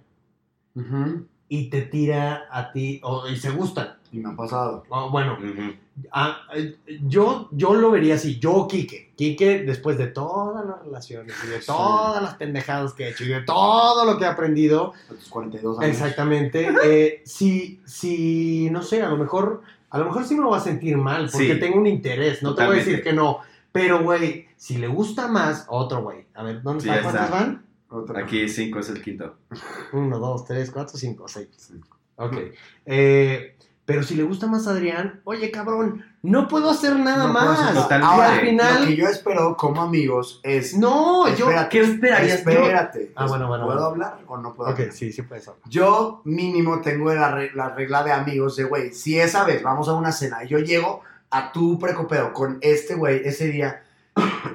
[0.79, 1.27] Ujú.
[1.51, 3.95] y te tira a ti o, y se gustan.
[4.13, 4.85] Y me ha pasado.
[4.91, 5.75] O, bueno, Ujú.
[6.13, 6.77] ah, eh,
[7.07, 9.13] yo, yo lo vería así, yo Quique.
[9.17, 11.67] Quique, después de todas las relaciones y de Sí.
[11.67, 15.29] todas las pendejadas que he hecho y de todo lo que he aprendido, A tus
[15.29, 15.91] 42 años.
[15.91, 16.69] Exactamente.
[16.85, 20.59] Eh, si, si, no sé, a lo mejor, a lo mejor sí me lo va
[20.59, 21.61] a sentir mal porque Sí.
[21.61, 22.43] tengo un interés.
[22.43, 23.11] No te voy a decir Totalmente.
[23.11, 23.39] que no.
[23.73, 26.27] Pero, güey, si le gusta más, otro güey.
[26.35, 27.03] A ver, ¿dónde Sí, está?
[27.03, 27.35] ¿Cuántos está.
[27.35, 27.65] van?
[27.91, 28.23] Otra.
[28.23, 29.37] Aquí cinco es el quinto.
[29.93, 31.49] Uno, dos, tres, cuatro, cinco, seis.
[32.17, 32.35] Ok.
[32.87, 37.33] Eh, pero si le gusta más a Adrián, oye, cabrón, no puedo hacer nada No
[37.33, 37.59] más.
[37.59, 37.83] hacer nada.
[37.85, 38.07] Totalmente.
[38.07, 40.77] Y Ahora, al final, lo que yo espero como amigos es...
[40.77, 41.47] no, yo.
[41.49, 42.39] Espérate, ¿qué esperarías?
[42.41, 43.13] Espérate.
[43.17, 44.05] Ah, bueno, bueno, ¿Puedo bueno.
[44.05, 44.93] hablar o no puedo Ok, hablar?
[44.93, 45.63] sí, sí puedes hablar.
[45.71, 49.89] Yo mínimo tengo la, re- la regla de amigos de, güey, si esa vez vamos
[49.89, 53.83] a una cena y yo llego a tu precopeo con este güey ese día,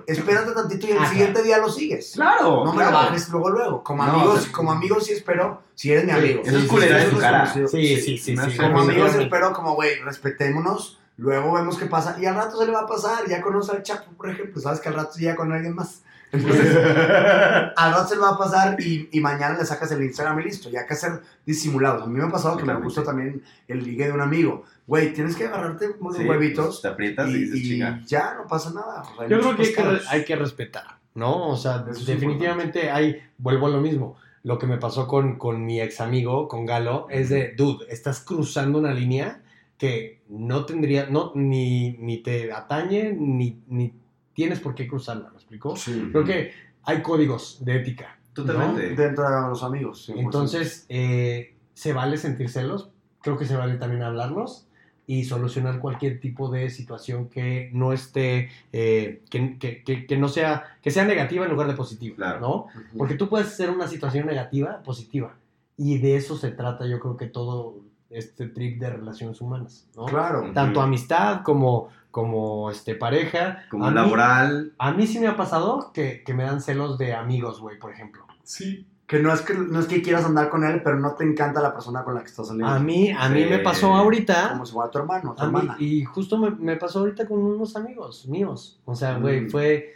[0.07, 2.11] espérate tantito y el Ah, siguiente día lo sigues.
[2.15, 2.63] Claro.
[2.65, 2.91] No me claro.
[2.91, 3.83] lo bajes luego, luego.
[3.83, 6.41] Como No, amigos, o sea, como amigos sí espero, si eres mi Sí, amigo.
[6.45, 7.51] eso es culera de tu cara.
[7.53, 8.37] Sí, sí, sí, sí.
[8.37, 8.57] sé.
[8.57, 12.71] Como amigos espero como, güey, respetémonos, luego vemos qué pasa y al rato se le
[12.71, 15.51] va a pasar, ya conoce al Chapo, por ejemplo, sabes que al rato llega con
[15.51, 16.01] alguien más.
[16.33, 20.85] Entonces, le va a pasar y, y mañana le sacas el Instagram y listo, ya
[20.87, 22.03] que ser disimulados.
[22.03, 24.63] A mí me ha pasado que me gusta también el ligue de un amigo.
[24.87, 28.01] Güey, tienes que agarrarte unos Sí, huevitos pues, te aprietas y, y, dices, y chinga.
[28.05, 29.03] ya no pasa nada.
[29.03, 31.49] O sea, hay Yo creo que hay que, hay que respetar, ¿no?
[31.49, 34.17] O sea, Eso definitivamente hay, vuelvo a lo mismo.
[34.41, 38.19] Lo que me pasó con, con mi ex amigo, con Galo, es de, dude, estás
[38.19, 39.41] cruzando una línea
[39.77, 43.93] que no tendría, no, ni, ni te atañe, ni, ni
[44.33, 45.75] tienes por qué cruzarla, ¿me explico?
[45.75, 46.09] Sí.
[46.11, 46.51] Creo que
[46.83, 48.17] hay códigos de ética.
[48.35, 48.43] ¿no?
[48.45, 48.95] Totalmente.
[48.95, 50.09] Dentro de los amigos.
[50.09, 50.19] 100%.
[50.19, 52.89] Entonces, eh, ¿se vale sentir celos?
[53.21, 54.67] creo que se vale también hablarlos
[55.07, 60.27] y solucionar cualquier tipo de situación que no esté, eh, que, que- que- que no
[60.27, 62.39] sea, que sea negativa en lugar de positiva, Claro.
[62.41, 62.55] ¿no?
[62.65, 62.97] Ujú.
[62.97, 65.35] Porque tú puedes hacer una situación negativa positiva.
[65.77, 67.77] Y de eso se trata, yo creo que todo
[68.09, 70.03] este trip de relaciones humanas, ¿no?
[70.05, 70.51] Claro.
[70.53, 70.87] Tanto Ujú.
[70.87, 73.65] amistad como, como este, pareja.
[73.71, 74.73] Como A mí- laboral.
[74.77, 77.91] a mí sí me ha pasado que, que me dan celos de amigos, güey, por
[77.91, 78.27] ejemplo.
[78.43, 78.85] Sí.
[79.07, 81.59] Que no es que no es que quieras andar con él, pero no te encanta
[81.59, 82.71] la persona con la que estás saliendo.
[82.71, 84.49] A mí, a mí me pasó ahorita.
[84.51, 85.75] Como si fuera tu hermano, tu a mí- hermana.
[85.79, 88.79] y justo me, me pasó ahorita con unos amigos míos.
[88.85, 89.49] O sea, güey, Mm.
[89.49, 89.95] fue,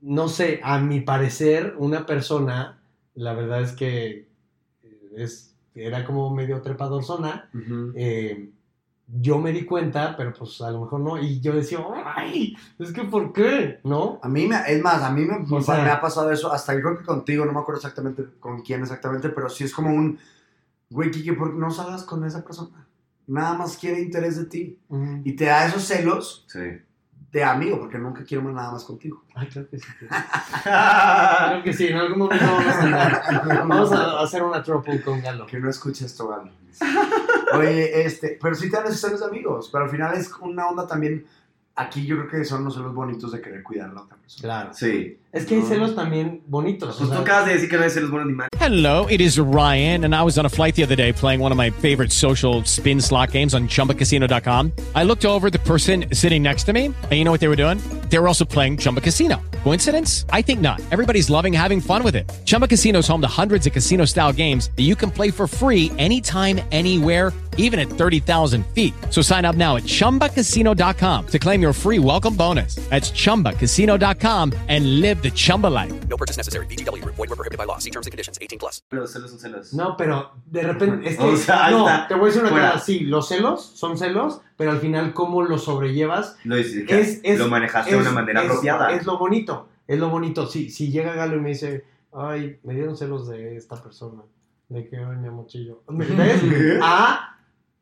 [0.00, 2.78] no sé, a mi parecer, una persona,
[3.14, 4.26] la verdad es que
[4.82, 7.50] eh, es, era como medio trepadorzona.
[7.94, 8.50] Eh,
[9.08, 11.16] yo me di cuenta, pero pues a lo mejor no.
[11.20, 11.78] Y yo decía,
[12.16, 13.80] ay, es que ¿por qué?
[13.84, 14.18] ¿No?
[14.22, 16.74] A mí me, es más, a mí me, O sea- me ha pasado eso, hasta
[16.74, 19.90] yo creo que contigo, no me acuerdo exactamente con quién exactamente, pero sí es como
[19.90, 20.18] un,
[20.90, 22.86] güey, Kike, ¿por qué no salgas con esa persona?
[23.28, 24.78] Nada más quiere interés de ti.
[24.88, 25.20] Mm.
[25.24, 26.60] Y te da esos celos Sí.
[27.32, 29.24] de amigo, porque nunca quiero más nada más contigo.
[29.34, 29.86] Ay, creo que sí.
[29.98, 33.64] Creo que sí, en algún momento vamos a.
[33.64, 35.44] Vamos a hacer una trouble con Galo.
[35.46, 36.50] Que no escuche esto, Galo.
[37.58, 41.26] Oye, este, pero sí te dan esos amigos, pero al final es una onda también,
[41.76, 44.42] aquí yo creo que son los celos bonitos de querer cuidar a la otra persona.
[44.42, 44.74] Claro.
[44.74, 45.18] Sí.
[45.32, 46.94] Es que hay celos también bonitos.
[46.96, 48.48] o Pues tú acabas de decir que no hay celos buenos ni malos.
[48.58, 51.52] Hello, it is Ryan, and I was on a flight the other day playing one
[51.52, 54.72] of my favorite social spin slot games on chumbacasino.com.
[54.94, 57.56] I looked over the person sitting next to me, and you know what they were
[57.56, 57.78] doing?
[58.08, 59.42] They were also playing Chumba Casino.
[59.62, 60.24] Coincidence?
[60.30, 60.80] I think not.
[60.90, 62.32] Everybody's loving having fun with it.
[62.46, 65.46] Chumba Casino is home to hundreds of casino style games that you can play for
[65.46, 68.94] free anytime, anywhere, even at 30,000 feet.
[69.10, 72.76] So sign up now at chumbacasino.com to claim your free welcome bonus.
[72.90, 75.92] That's chumbacasino.com and live the Chumba life.
[76.08, 76.66] No purchase necessary.
[76.66, 77.16] VGW Group.
[77.16, 77.78] Void were prohibited by law.
[77.78, 78.38] See terms and conditions.
[78.40, 78.80] 18 plus.
[78.92, 79.72] Los celos son celos.
[79.74, 81.08] No, pero de repente.
[81.08, 82.08] Es que, O sea, no, está.
[82.08, 82.72] te voy a decir una Fuera.
[82.72, 82.84] cosa.
[82.84, 86.74] Sí, los celos son celos, pero al final, cómo los sobrellevas Lo, es,
[87.22, 88.92] es- lo manejaste de una manera es- apropiada.
[88.92, 90.46] Es lo bonito, es lo bonito.
[90.46, 94.22] Si, si llega Galo y me dice, ay, me dieron celos de esta persona,
[94.68, 95.82] de que, ay, mi amochillo.
[95.88, 96.42] ¿Ves?
[96.82, 97.35] A,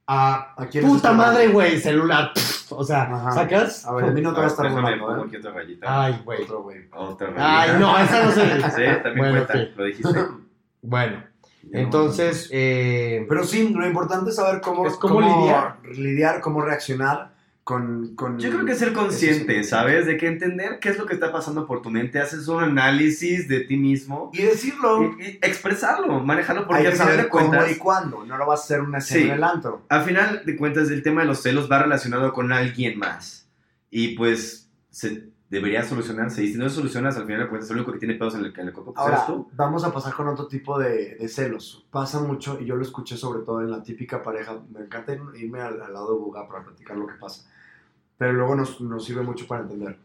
[0.07, 2.33] a, ¿A quién puta este madre, güey, celular.
[2.35, 3.33] pf, O sea, Ajá.
[3.33, 3.87] ¿sacas?
[3.87, 5.25] A ver, a mí no te va a estar volando, ¿eh?
[5.27, 6.05] aquí otra rayita.
[6.05, 6.43] Ay, güey.
[6.43, 6.89] Otro güey.
[6.93, 7.61] Otra rayita.
[7.61, 9.73] Ay, no, esa no se Sí, también Bueno, cuenta.
[9.77, 10.21] Lo dijiste.
[10.87, 11.25] Bueno,
[11.73, 15.79] entonces, eh, Pero sí, lo importante es saber cómo, Es cómo lidiar.
[15.83, 17.34] lidiar, cómo reaccionar
[17.65, 18.39] con, con...
[18.39, 20.05] Yo creo que ser consciente, ¿sabes?
[20.07, 23.49] De que entender qué es lo que está pasando por tu mente, haces un análisis
[23.49, 25.03] de ti mismo Y decirlo.
[25.19, 28.25] y, y expresarlo, manejarlo, porque Hay al que final saber de cómo cuentas, y cuándo.
[28.27, 29.27] No lo vas a hacer una escena Sí.
[29.29, 29.83] en el antro.
[29.89, 33.49] al final de cuentas el tema de los celos va relacionado con alguien más
[33.91, 37.93] y pues se debería solucionarse y si no solucionas al final de cuentas el único
[37.93, 39.49] que tiene pedos en el, en el pues Ahora, eres tú.
[39.55, 41.87] vamos a pasar con otro tipo de, de celos.
[41.93, 44.59] Pasa mucho, y yo lo escuché sobre todo en la típica pareja.
[44.73, 47.45] Me encanta irme al, al lado de Buga para platicar lo que pasa.
[48.19, 49.99] Pero luego nos, nos sirve mucho para entender.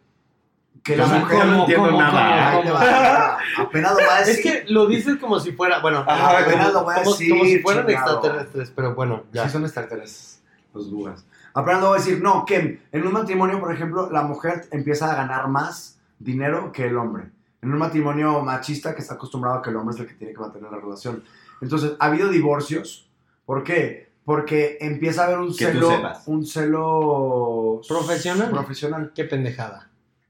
[0.84, 1.45] Que la mujer...
[1.45, 2.55] no entiendo cómo, nada.
[2.57, 3.38] Va, te va.
[3.57, 4.36] Apenas lo va a decir.
[4.36, 7.12] es que lo dices como si fuera, bueno, Ajá, como, apenas lo voy a como-
[7.12, 8.14] decir, como si fueran chingado.
[8.16, 9.43] extraterrestres, pero bueno, ya.
[9.45, 10.41] Sí son extraterrestres,
[10.74, 11.26] los bugas.
[11.53, 15.12] Apenas lo voy a decir, no, que en un matrimonio, por ejemplo, la mujer empieza
[15.12, 17.30] a ganar más dinero que el hombre.
[17.62, 20.34] En un matrimonio machista que está acostumbrado a que el hombre es el que tiene
[20.34, 21.24] que mantener la relación.
[21.62, 23.10] Entonces, ha habido divorcios.
[23.45, 24.09] ¿Por qué?
[24.26, 25.91] Porque empieza a haber un Que celo,
[26.28, 28.49] un celo ¿Profesional?
[28.51, 29.86] profesional Qué pendejada.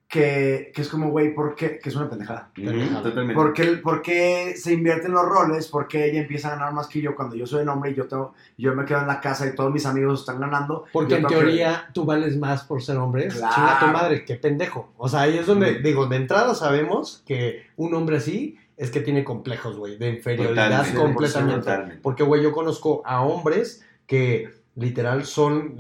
[0.08, 1.78] que, que es como, güey, ¿por qué?
[1.78, 2.50] Que es una pendejada.
[2.58, 3.36] Ujú, totalmente.
[3.36, 5.68] ¿Por qué, por qué se invierten los roles?
[5.68, 7.96] ¿Por qué ella empieza a ganar más que yo cuando yo soy el hombre y
[7.96, 10.86] yo, tengo, yo me quedo en la casa y todos mis amigos están ganando?
[10.92, 13.28] Porque en tengo que- teoría tú vales más por ser hombre.
[13.28, 13.54] Claro.
[13.54, 14.90] Chinga tu madre, qué pendejo.
[14.98, 15.84] O sea, ahí es donde, Mm.
[15.84, 20.70] digo, de entrada sabemos que un hombre así es que tiene complejos, güey, de inferioridad
[20.70, 21.60] Totalmente, completamente.
[21.60, 22.02] totalmente.
[22.02, 25.76] Porque, güey, yo conozco a hombres que literal son,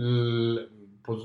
[1.01, 1.19] pues,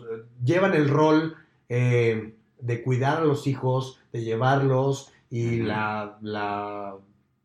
[0.45, 1.37] llevan el rol
[1.69, 6.95] eh, de cuidar a los hijos, de llevarlos, y la, la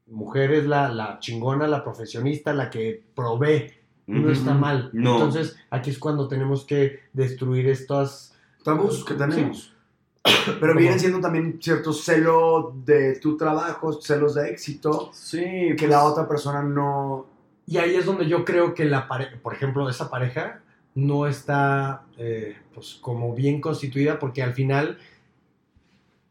[0.06, 3.72] mujer es la, la chingona, la profesionista, la que provee.
[4.06, 4.92] No está mal.
[4.94, 5.14] No.
[5.16, 8.36] Entonces, aquí es cuando tenemos que destruir estas...
[8.64, 9.76] tabús que tenemos.
[10.60, 15.90] Pero vienen siendo también ciertos celos de tu trabajo, celos de éxito, Sí, que pues,
[15.90, 17.26] la otra persona no...
[17.66, 20.62] Y ahí es donde yo creo que la pareja, por ejemplo, esa pareja
[20.96, 24.98] no está eh, pues como bien constituida porque al final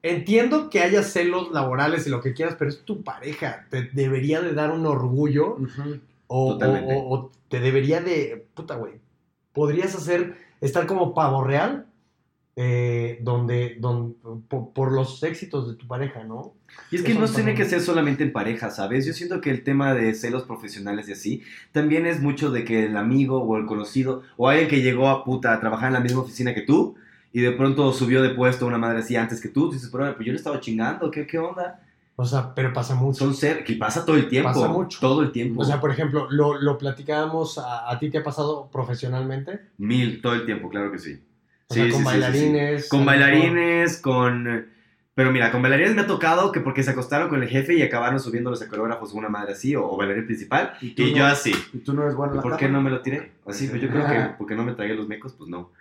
[0.02, 3.66] entiendo que haya celos laborales y lo que quieras, pero es tu pareja.
[3.70, 5.56] Te debería de dar un orgullo
[6.26, 6.58] o-
[7.10, 8.46] o te debería de...
[8.54, 8.94] Puta, güey.
[9.52, 11.86] Podrías hacer, estar como pavo real
[12.60, 14.16] eh, donde, donde
[14.48, 16.54] por, por los éxitos de tu pareja, ¿no?
[16.90, 19.06] Y es que Eso no tiene que ser solamente en pareja, ¿sabes?
[19.06, 22.86] Yo siento que el tema de celos profesionales y así, también es mucho de que
[22.86, 26.00] el amigo o el conocido o alguien que llegó a puta a trabajar en la
[26.00, 26.96] misma oficina que tú
[27.32, 30.26] y de pronto subió de puesto una madre así antes que tú, dices, pero pues
[30.26, 31.80] yo le estaba chingando, ¿qué, qué onda?
[32.16, 33.20] O sea, pero pasa mucho.
[33.20, 34.48] Son ser que pasa todo el tiempo.
[34.48, 34.98] Pasa mucho.
[34.98, 35.62] Todo el tiempo.
[35.62, 39.60] O sea, por ejemplo, lo, lo platicábamos, a, a ti te ha pasado profesionalmente?
[39.78, 41.20] Mil, todo el tiempo, claro que sí.
[41.68, 42.04] O Sí, sea, con sí, sí, sí.
[42.04, 42.88] bailarines.
[42.88, 44.66] Con bailarines, con...
[45.14, 47.82] Pero mira, con bailarines me ha tocado que porque se acostaron con el jefe y
[47.82, 51.26] acabaron subiéndolos a coreógrafos una madre así o, o bailarín principal Y y no- yo
[51.26, 51.52] así.
[51.74, 53.32] Y tú no eres bueno en la ¿Por qué no me lo tiré?
[53.44, 55.72] Así, pues yo creo que porque no me tragué los mecos, pues no.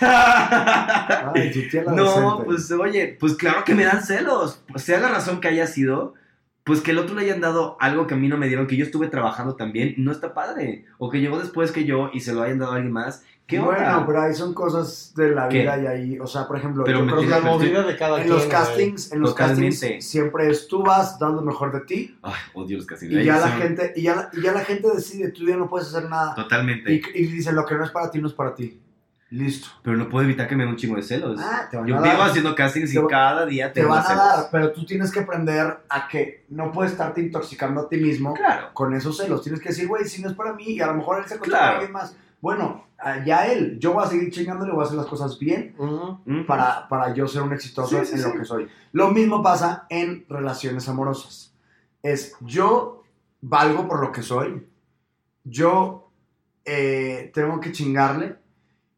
[0.00, 2.44] Ay, tu tía la no, decente.
[2.44, 4.62] pues oye, pues claro que me dan celos.
[4.68, 6.14] Pues, sea la razón que haya sido,
[6.64, 8.76] pues que el otro le hayan dado algo que a mí no me dieron, que
[8.76, 10.86] yo estuve trabajando también, no está padre.
[10.98, 13.24] O que llegó después que yo y se lo hayan dado a alguien más.
[13.46, 13.74] ¿Qué onda?
[13.76, 15.60] Bueno, pero ahí son cosas de la ¿Qué?
[15.60, 17.96] vida y ahí, o sea, por ejemplo, Pero yo creo La que tienes- movida de
[17.96, 18.34] cada en quien.
[18.34, 19.70] los castings, en los Totalmente.
[19.78, 23.20] castings siempre es tú vas dando lo mejor de ti Ay, odio los casinos.
[23.20, 25.56] y ya la son- gente y ya la, y ya la gente decide, tú ya
[25.56, 26.34] no puedes hacer nada.
[26.34, 26.92] Totalmente.
[26.92, 28.78] Y, y dice, lo que no es para ti no es para ti.
[29.28, 29.68] Listo.
[29.82, 31.40] Pero no puedo evitar que me den un chingo de celos.
[31.42, 32.28] Ah, te van yo a vivo dar.
[32.28, 34.24] haciendo castings Te y cada día Te tengo van a celos.
[34.24, 38.34] dar, pero tú tienes que aprender a que no puedes estarte intoxicando a ti mismo
[38.34, 38.68] Claro.
[38.74, 39.42] con esos celos.
[39.42, 41.34] Tienes que decir, güey, si no es para mí y a lo mejor él se
[41.34, 41.72] acostumbra Claro.
[41.72, 42.14] a alguien más.
[42.42, 45.74] Bueno, ah, ya él, yo voy a seguir chingándole, voy a hacer las cosas bien.
[45.78, 46.44] Mm.
[46.44, 48.68] para, para yo ser un exitoso Sí, sí, en lo que soy.
[48.92, 51.54] Lo mismo pasa en relaciones amorosas.
[52.02, 53.04] Es yo
[53.40, 54.66] valgo por lo que soy,
[55.44, 56.10] yo
[56.64, 58.36] eh, tengo que chingarle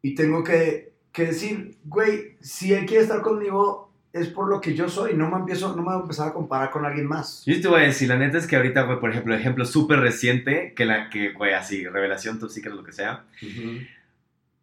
[0.01, 3.84] y tengo que, que decir, güey, si él quiere estar conmigo
[4.15, 6.33] es por lo que yo soy, no me empiezo, no me voy a empezar a
[6.33, 7.43] comparar con alguien más.
[7.45, 9.99] Yo te voy a decir, la neta es que ahorita, güey, por ejemplo, ejemplo súper
[9.99, 13.23] reciente, que la que, güey, así, revelación, top secret, lo que sea.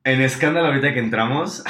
[0.04, 1.62] En escándalo ahorita que entramos,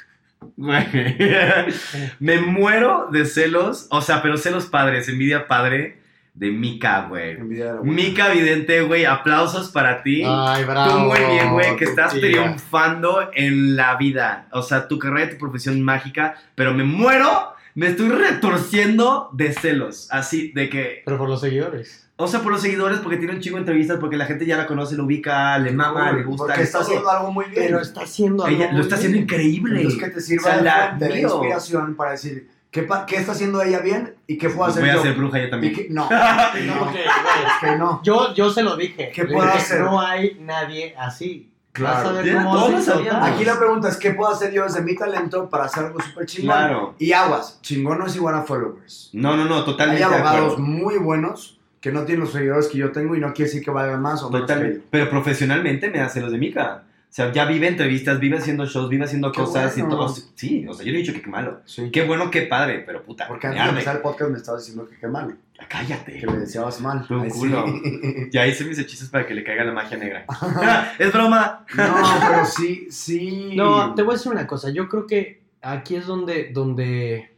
[0.56, 0.84] güey,
[2.18, 5.98] me muero de celos, o sea, pero celos padres, envidia padre
[6.38, 7.36] de Mika, güey.
[7.82, 10.22] Mika Vidente, güey, aplausos para ti.
[10.24, 10.92] Ay, bravo.
[10.92, 12.20] Tú muy bien, güey, que estás tía.
[12.20, 14.46] triunfando en la vida.
[14.52, 19.52] O sea, tu carrera y tu profesión mágica, pero me muero, me estoy retorciendo de
[19.52, 20.06] celos.
[20.12, 22.08] Así, de que, Pero por los seguidores.
[22.16, 24.56] o sea, por los seguidores, porque tiene un chingo de entrevistas, porque la gente ya
[24.56, 26.44] la conoce, lo ubica, le mama, le gusta.
[26.44, 27.64] Porque le está haciendo algo muy bien.
[27.66, 28.56] Pero está haciendo algo.
[28.56, 28.98] Ella lo está bien.
[28.98, 29.76] haciendo increíble.
[29.82, 32.48] Entonces que te sirva O sea, de la de inspiración para decir,
[32.86, 35.02] ¿qué, qué está haciendo ella bien y qué puedo Pues hacer voy a yo?
[35.02, 35.74] ser bruja yo también.
[35.74, 36.02] qué- no,
[36.66, 38.00] No, güey, es que no.
[38.02, 39.10] Yo, yo se lo dije.
[39.14, 39.80] ¿Qué puedo dije, hacer?
[39.80, 41.50] No hay nadie así.
[41.72, 41.96] Claro.
[41.96, 42.92] Vas a ver cómo se.
[43.10, 46.26] Aquí la pregunta es, ¿qué puedo hacer yo desde mi talento para hacer algo súper
[46.26, 46.56] chingón?
[46.56, 46.94] Claro.
[46.98, 49.10] Y aguas, chingón no es igual a followers.
[49.12, 49.98] No, no, no, Hay totalmente.
[50.00, 53.48] de abogados muy buenos que no tienen los seguidores que yo tengo y no quiere
[53.50, 54.78] decir que valgan más o menos que Totalmente.
[54.80, 54.84] yo.
[54.90, 56.82] Pero profesionalmente me hace los de Mika.
[57.08, 60.14] O sea, ya vive entrevistas, vive haciendo shows, vive haciendo Qué cosas y todo.
[60.34, 61.62] Sí, o sea, yo no he dicho que qué malo.
[61.64, 61.90] Sí.
[61.90, 63.26] Qué bueno, qué padre, pero puta.
[63.26, 65.36] Porque me antes de empezar el podcast me estabas diciendo que qué mal,
[65.68, 66.18] Cállate.
[66.18, 67.06] que le deseabas mal.
[67.06, 67.38] Tu Ay, sí.
[67.38, 67.64] culo.
[68.30, 70.26] Ya hice mis hechizos para que le caiga la magia negra.
[70.98, 71.64] es broma.
[71.74, 71.94] No,
[72.28, 73.52] pero sí, sí.
[73.56, 74.70] No, te voy a decir una cosa.
[74.70, 77.34] Yo creo que aquí es donde, donde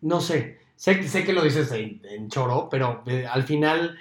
[0.00, 3.98] no sé, sé, sé que lo dices en, en choro, pero eh, al final,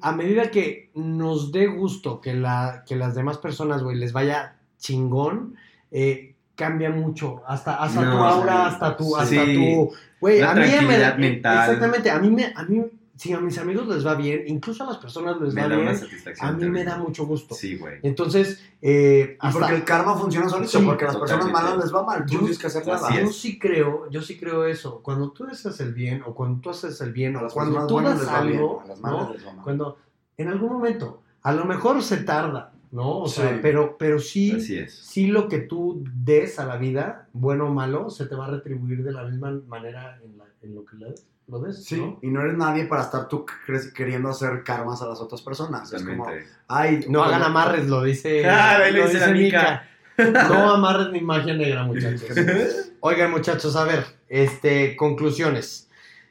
[0.00, 4.56] a medida que nos dé gusto que, la, que las demás personas, güey, les vaya
[4.78, 5.56] chingón,
[5.90, 7.42] eh, cambia mucho.
[7.46, 8.74] Hasta, hasta No, tu aura, sí.
[8.74, 9.12] hasta tu, Sí.
[9.18, 11.58] hasta tu, güey, a mí me mental.
[11.70, 12.82] Exactamente, a mí me, a mí,
[13.16, 15.74] si a mis amigos les va bien, incluso a las personas les Me va da
[15.76, 16.48] una bien, satisfacción.
[16.48, 17.54] a mí me da mucho gusto.
[17.54, 17.98] Sí, güey.
[18.02, 21.78] Entonces, eh, Y hasta- porque el karma funciona solito, Sí, porque a las personas malas
[21.78, 22.26] les va mal.
[22.26, 23.08] Tú no tienes que hacer nada.
[23.20, 25.00] Yo sí creo, yo sí creo eso.
[25.02, 27.86] Cuando tú haces el bien, o cuando tú haces el bien, A o las cuando
[27.86, 29.32] tú das les va bien, algo, a las malas ¿no?
[29.34, 29.64] les va mal.
[29.64, 29.96] cuando
[30.36, 33.20] en algún momento, a lo mejor se tarda, ¿no?
[33.20, 33.58] O sea, Sí.
[33.62, 34.94] pero, pero sí, Así es.
[34.94, 38.50] sí lo que tú des a la vida, bueno o malo, se te va a
[38.50, 42.00] retribuir de la misma manera en, la- en lo que le des, lo des, Sí,
[42.00, 42.18] ¿no?
[42.22, 43.46] y no eres nadie para estar tú
[43.94, 45.92] queriendo hacer karmas a las otras personas.
[45.92, 46.26] Es como,
[46.68, 48.44] ay, No hagan amarres, lo dice.
[48.48, 49.88] Ah, ahí lo dice la Mica.
[50.18, 52.22] No amarres ni magia negra, muchachos.
[53.00, 55.88] Oigan, muchachos, a ver, este, conclusiones.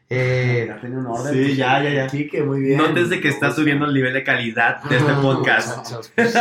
[0.09, 1.33] Eh, Ya tenía un orden.
[1.33, 2.07] Sí, pues, ya, ya, ya.
[2.07, 2.77] Quique, muy bien.
[2.77, 5.77] Nótese que está subiendo el nivel de calidad de este podcast.
[5.77, 6.39] muchachos, pues, sí.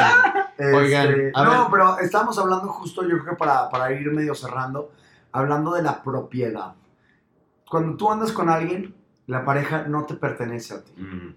[0.57, 1.61] Este, Oigan, a no, ver.
[1.71, 4.91] pero estábamos hablando justo, yo creo que para, para ir medio cerrando,
[5.33, 6.73] hablando de la propiedad.
[7.75, 8.95] Cuando tú andas con alguien,
[9.27, 10.93] la pareja no te pertenece a ti.
[10.97, 11.35] Mm,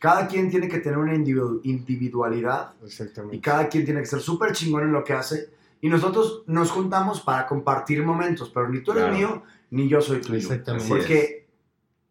[0.00, 3.40] Cada quien tiene que tener una individu- individualidad y Exactamente.
[3.40, 5.48] cada quien tiene que ser súper chingón en lo que hace.
[5.80, 9.16] Y nosotros nos juntamos para compartir momentos, pero ni tú eres Claro.
[9.16, 10.34] mío, ni yo soy tuyo.
[10.38, 10.88] Exactamente.
[10.88, 11.46] Porque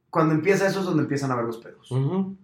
[0.10, 1.92] cuando empieza eso es donde empiezan a ver los pedos.
[1.92, 2.38] Ujú.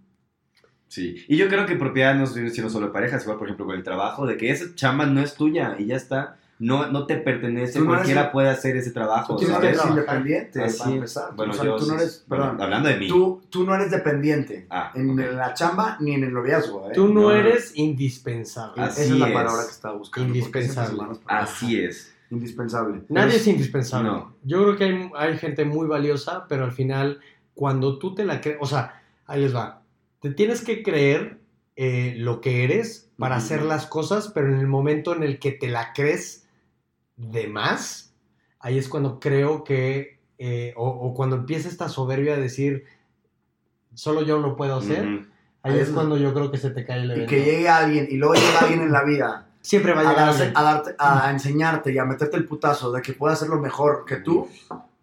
[0.89, 3.65] Sí, y yo creo que propiedad no viene siendo solo de parejas, igual por ejemplo
[3.65, 6.37] con el trabajo, de que esa chamba no es tuya y ya está.
[6.61, 9.77] No, no te pertenece, no cualquiera puede hacer ese trabajo, Tú tienes que ¿sabes?
[9.81, 10.17] ser trabajar.
[10.19, 10.95] independiente Así para es.
[10.95, 11.35] empezar.
[11.35, 13.07] Bueno, o sea, yo tú no eres, bueno, perdón, hablando de mí.
[13.07, 16.87] tú, tú no eres dependiente Ah, en la chamba ni en el noviazgo.
[16.89, 16.93] ¿eh?
[16.93, 17.31] Tú no, no, no.
[17.31, 18.81] eres indispensable.
[18.83, 20.27] Así Esa es la palabra que estaba buscando.
[20.27, 21.01] Indispensable.
[21.25, 22.13] Así es.
[22.29, 23.01] Indispensable.
[23.09, 24.09] Nadie es indispensable.
[24.09, 24.35] no.
[24.43, 27.19] Yo creo que hay, hay gente muy valiosa, pero al final,
[27.55, 29.81] cuando tú te la crees, o sea, ahí les va.
[30.21, 31.39] Te tienes que creer
[31.75, 35.51] eh, lo que eres para hacer las cosas, pero en el momento en el que
[35.51, 36.40] te la crees
[37.29, 38.13] de más,
[38.59, 42.85] ahí es cuando creo que, eh, o, o cuando empieza esta soberbia de decir,
[43.93, 45.27] solo yo lo puedo hacer, ahí
[45.63, 47.29] Ahí es es- cuando yo creo que se te cae el Y evento.
[47.29, 50.27] que llegue alguien y luego llega alguien en la vida Siempre va a a, llegar
[50.33, 50.57] darse- alguien.
[50.57, 54.15] a darte, a enseñarte y a meterte el putazo de que pueda hacerlo mejor que
[54.15, 54.47] tú,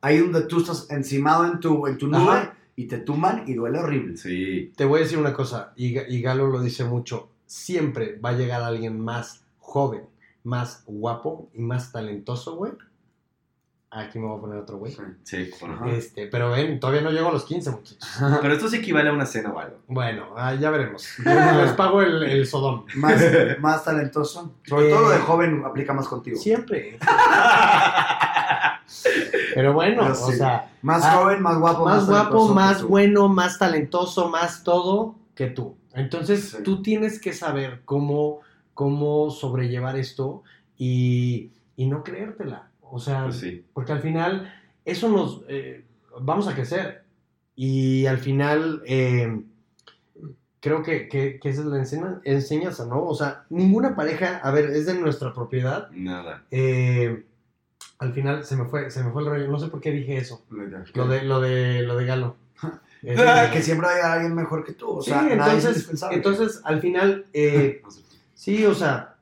[0.01, 2.57] ahí donde tú estás encimado en tu, en tu nube Ajá.
[2.75, 4.17] y te tumban y duele horrible.
[4.17, 4.73] Sí.
[4.77, 8.33] Te voy a decir una cosa, y, y Galo lo dice mucho, siempre va a
[8.33, 10.03] llegar alguien más joven,
[10.49, 12.73] más guapo y más talentoso, güey.
[13.91, 14.95] Aquí me voy a poner otro güey.
[15.23, 15.87] Sí, bueno.
[15.87, 17.99] Este, pero ven, todavía no llego a los 15, muchachos.
[18.43, 19.79] Pero esto sí equivale a una cena o algo.
[19.89, 21.07] Bueno, ah, ya veremos.
[21.25, 22.85] Les pago el, el sodón.
[22.97, 23.23] Más,
[23.61, 24.53] más talentoso.
[24.67, 26.37] Sobre Eh, todo lo de joven aplica más contigo.
[26.39, 26.99] Siempre.
[29.55, 32.83] Pero bueno, Pero o sea, Más Ah, joven, más guapo, más guapo, talentoso que más
[32.83, 35.77] bueno, más talentoso, más todo que tú.
[35.95, 36.63] Entonces, Sí.
[36.63, 38.41] tú tienes que saber cómo,
[38.83, 40.45] cómo sobrellevar esto
[40.77, 42.71] y, y no creértela.
[42.81, 43.65] O sea, Pues sí.
[43.73, 44.53] porque al final
[44.85, 45.43] eso nos...
[45.49, 45.85] eh,
[46.21, 47.03] vamos a crecer.
[47.57, 49.43] Y al final eh,
[50.61, 53.03] creo que, que, que esa es la enseña- enseñanza, ¿no?
[53.05, 55.91] O sea, ninguna pareja, a ver, es de nuestra propiedad.
[55.91, 56.45] Nada.
[56.53, 57.25] Eh,
[57.99, 59.49] al final se me fue, se me fue el rollo.
[59.49, 60.45] No sé por qué dije eso.
[60.95, 62.37] Lo de, lo de, lo de Galo.
[63.03, 64.99] Que siempre llegar alguien mejor que tú.
[64.99, 67.81] O sí, sea, entonces, entonces al final, eh,
[68.39, 69.18] sí, o sea,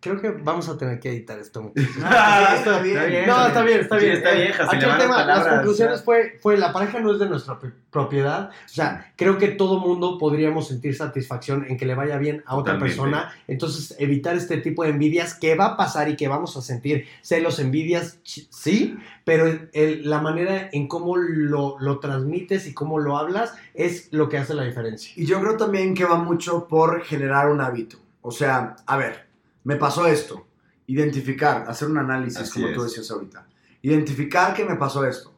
[0.00, 1.62] creo que vamos a tener que editar esto.
[1.62, 1.90] muchachos.
[2.04, 2.96] Ah, sí, está bien.
[2.96, 3.26] Está bien.
[3.26, 4.16] No, está bien, está Sí, bien.
[4.16, 6.04] está Eh, bien, Jasi, aquí el las tema, las palabras, conclusiones ya.
[6.04, 8.50] fue, fue, la pareja no es de nuestra pro- propiedad.
[8.50, 12.56] O sea, creo que todo mundo podríamos sentir satisfacción en que le vaya bien a
[12.56, 12.96] otra Totalmente.
[13.02, 13.32] persona.
[13.46, 17.06] Entonces, evitar este tipo de envidias que va a pasar y que vamos a sentir
[17.22, 22.98] celos, envidias, sí, pero el- el- la manera en cómo lo, lo transmites y cómo
[22.98, 25.12] lo hablas es lo que hace la diferencia.
[25.16, 27.98] Y yo creo también que va mucho por generar un hábito.
[28.22, 29.25] O sea, a ver,
[29.66, 30.46] me pasó esto.
[30.86, 33.48] Identificar, hacer un análisis, Así como tú decías ahorita.
[33.82, 35.34] Identificar que me pasó esto.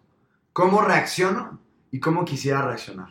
[0.53, 1.59] ¿Cómo reacciono
[1.91, 3.09] y cómo quisiera reaccionar?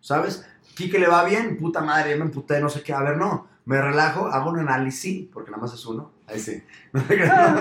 [0.00, 0.46] ¿Sabes?
[0.74, 2.94] Quique le va bien, puta madre, ya me emputé, no sé qué.
[2.94, 3.46] A ver, no.
[3.66, 6.12] Me relajo, hago un análisis, porque nada más es uno.
[6.26, 6.62] Ahí sí.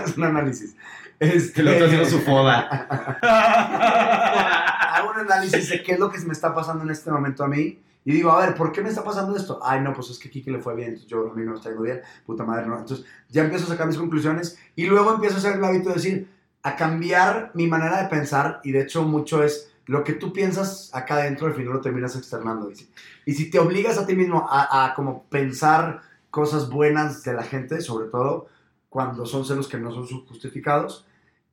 [0.05, 0.77] es un análisis.
[1.19, 2.87] Este, lo está haciendo su foda.
[4.95, 7.49] hago un análisis de qué es lo que me está pasando en este momento a
[7.49, 7.81] mí.
[8.05, 9.59] Y digo, a ver, ¿por qué me está pasando esto?
[9.63, 11.69] Ay, no, pues es que Kiki le fue bien, yo a mí no me está
[11.69, 12.77] yendo bien, puta madre, no.
[12.77, 15.95] Entonces ya empiezo a sacar mis conclusiones y luego empiezo a hacer el hábito de
[15.95, 16.27] decir,
[16.63, 20.89] a cambiar mi manera de pensar y de hecho mucho es lo que tú piensas
[20.93, 22.69] acá adentro al final lo terminas externando.
[22.71, 22.89] Y si,
[23.25, 27.43] y si te obligas a ti mismo a, a como pensar cosas buenas de la
[27.43, 28.47] gente, sobre todo
[28.89, 31.05] cuando son celos que no son justificados,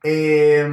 [0.03, 0.69] eh,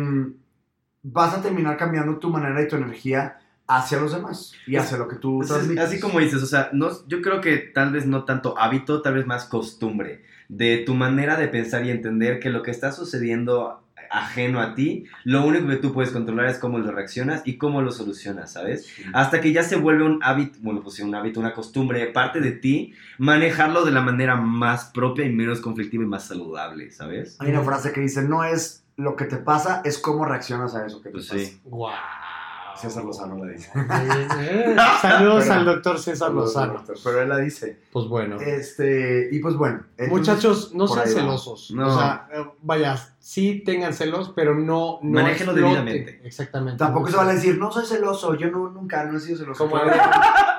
[1.03, 5.07] vas a terminar cambiando tu manera y tu energía hacia los demás y hacia lo
[5.07, 5.84] que tú es- transmites.
[5.86, 9.15] así como dices, o sea, no, yo creo que tal vez no tanto hábito, tal
[9.15, 13.84] vez más costumbre de tu manera de pensar y entender que lo que está sucediendo
[14.09, 17.82] ajeno a ti, lo único que tú puedes controlar es cómo lo reaccionas y cómo
[17.82, 18.88] lo solucionas, ¿sabes?
[19.11, 22.39] Hasta que ya se vuelve un hábito, bueno, pues sí, un hábito, una costumbre, parte
[22.39, 27.36] de ti, manejarlo de la manera más propia y menos conflictiva y más saludable, ¿sabes?
[27.41, 30.86] Hay una frase que dice, no es lo que te pasa, es cómo reaccionas a
[30.86, 31.39] eso que te Pues pasa.
[31.43, 31.59] sí.
[31.65, 31.91] ¡Wow!
[32.80, 33.71] César Lozano la dice.
[35.01, 36.84] Saludos Pero- al doctor César Lozano.
[37.03, 37.80] Pero él la dice.
[37.91, 38.39] Pues bueno.
[38.39, 39.84] Este, y pues bueno.
[39.97, 41.71] entonces, Muchachos, no sean celosos.
[41.71, 41.88] No.
[41.88, 42.97] O sea, eh, vaya,
[43.30, 44.99] sí tengan celos, pero no.
[45.01, 46.21] no Manéjenlo debidamente.
[46.23, 46.78] Exactamente.
[46.80, 49.65] Tampoco se vale decir, no soy celoso, yo no, nunca, no he sido celoso.
[49.65, 49.99] Como Adrián.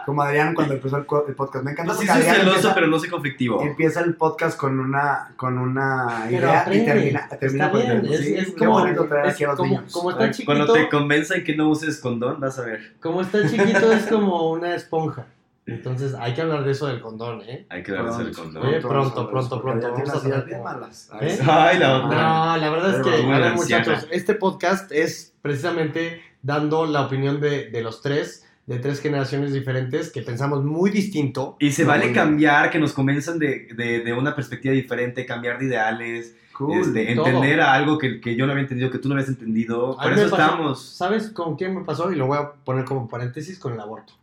[0.04, 1.64] como Adrián cuando empezó el, el podcast.
[1.64, 3.62] Me encanta No, sí soy Adrián celoso, empieza, pero no soy conflictivo.
[3.62, 6.82] empieza el podcast con una, con una idea aprende.
[6.82, 9.48] y termina, termina Está bien, es- Sí, es qué como- bonito traer es aquí a
[9.48, 9.92] los como- niños.
[9.92, 10.52] como está chiquito.
[10.52, 12.96] Cuando te convenzan que no uses condón, vas a ver.
[13.00, 15.24] Como está chiquito, es como una esponja.
[15.68, 17.66] Entonces, hay que hablar de eso del condón, ¿eh?
[17.68, 18.66] Hay que darles el condón.
[18.66, 21.10] Oye, Pronto, pronto, pronto, vamos a las ideas hablar bien como- malas.
[21.20, 21.38] ¿Eh?
[21.46, 22.22] Ay, la otra.
[22.22, 27.40] No, la verdad es que, a ver, muchachos, este podcast es precisamente dando la opinión
[27.40, 31.56] de, de los tres, de tres generaciones diferentes que pensamos muy distinto.
[31.58, 35.66] Y se vale cambiar, que nos convenzan de, de, de una perspectiva diferente, cambiar de
[35.66, 36.78] ideales, Cool.
[36.80, 39.96] este, entender a algo que, que yo no había entendido, que tú no habías entendido.
[39.96, 40.82] Por eso pasó- estamos.
[40.88, 42.10] ¿Sabes con quién me pasó?
[42.12, 44.14] Y lo voy a poner como paréntesis con el aborto.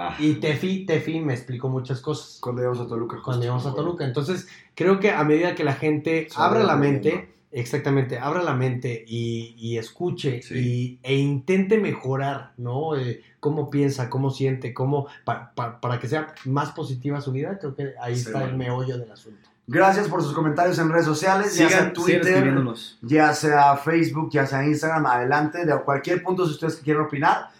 [0.00, 0.14] Ah.
[0.18, 3.16] Y Tefi, Tefi me explicó muchas cosas Cuando íbamos a Toluca.
[3.16, 3.74] cuando justo, íbamos a.
[3.74, 4.04] Toluca.
[4.04, 4.46] Entonces,
[4.76, 9.04] creo que a medida que la gente Se abra la mente, exactamente, abra la mente
[9.08, 10.54] y, y escuche Sí.
[10.58, 12.96] y, e intente mejorar, ¿no?
[12.96, 17.58] Eh, cómo piensa, cómo siente, cómo, pa- pa- para que sea más positiva su vida,
[17.58, 18.58] creo que ahí Sí, está el bueno.
[18.58, 19.48] meollo del asunto.
[19.66, 22.64] Gracias por sus comentarios en redes sociales, ya sea Sigan, sigan Twitter,
[23.02, 27.50] ya sea Facebook, ya sea Instagram, adelante, de cualquier punto si ustedes quieran opinar.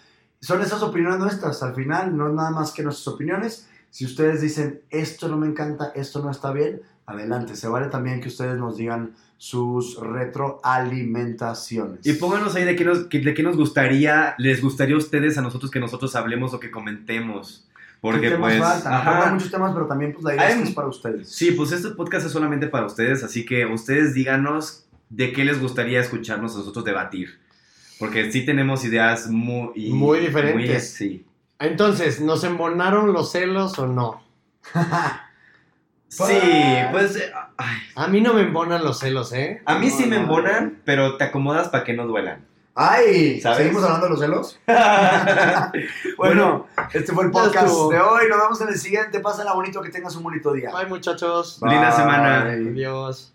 [0.41, 3.69] Son esas opiniones nuestras, al final, no es nada más que nuestras opiniones.
[3.91, 7.57] Si ustedes dicen, esto no me encanta, esto no está bien, adelante.
[7.57, 12.07] Se vale también que ustedes nos digan sus retroalimentaciones.
[12.07, 15.43] Y pónganos ahí de qué, nos, de qué nos gustaría, les gustaría a ustedes, a
[15.43, 17.65] nosotros, que nosotros hablemos o que comentemos.
[18.01, 18.69] Porque ¿Qué temas pues...
[18.69, 18.93] faltan?
[18.93, 19.27] ajá.
[19.27, 21.29] Hay muchos temas, pero también pues, la idea Hay es que es para ustedes.
[21.29, 25.61] Sí, pues este podcast es solamente para ustedes, así que ustedes díganos de qué les
[25.61, 27.41] gustaría escucharnos a nosotros debatir.
[27.99, 29.91] Porque sí tenemos ideas muy...
[29.91, 30.93] Muy diferentes.
[30.95, 31.25] sí.
[31.61, 34.23] Entonces, ¿nos embonaron los celos o no?
[36.11, 36.25] Sí,
[36.91, 37.17] pues...
[37.17, 39.61] eh, ay, A mí no me embonan los celos, ¿eh?
[39.67, 40.23] a mí No, sí me no.
[40.23, 42.47] embonan, pero te acomodas para que no duelan.
[42.75, 43.41] ¡Ay!
[43.43, 43.59] ¿Sabes?
[43.59, 44.61] ¿Seguimos hablando de los celos?
[46.17, 48.29] Bueno, este fue el podcast de hoy.
[48.31, 49.21] Nos vemos en el siguiente.
[49.21, 50.71] Pásenla bonito, que tengas un bonito día.
[50.73, 51.61] Bye, muchachos.
[51.63, 52.43] Linda semana.
[52.53, 53.35] Adiós.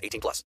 [0.01, 0.39] 18 plus.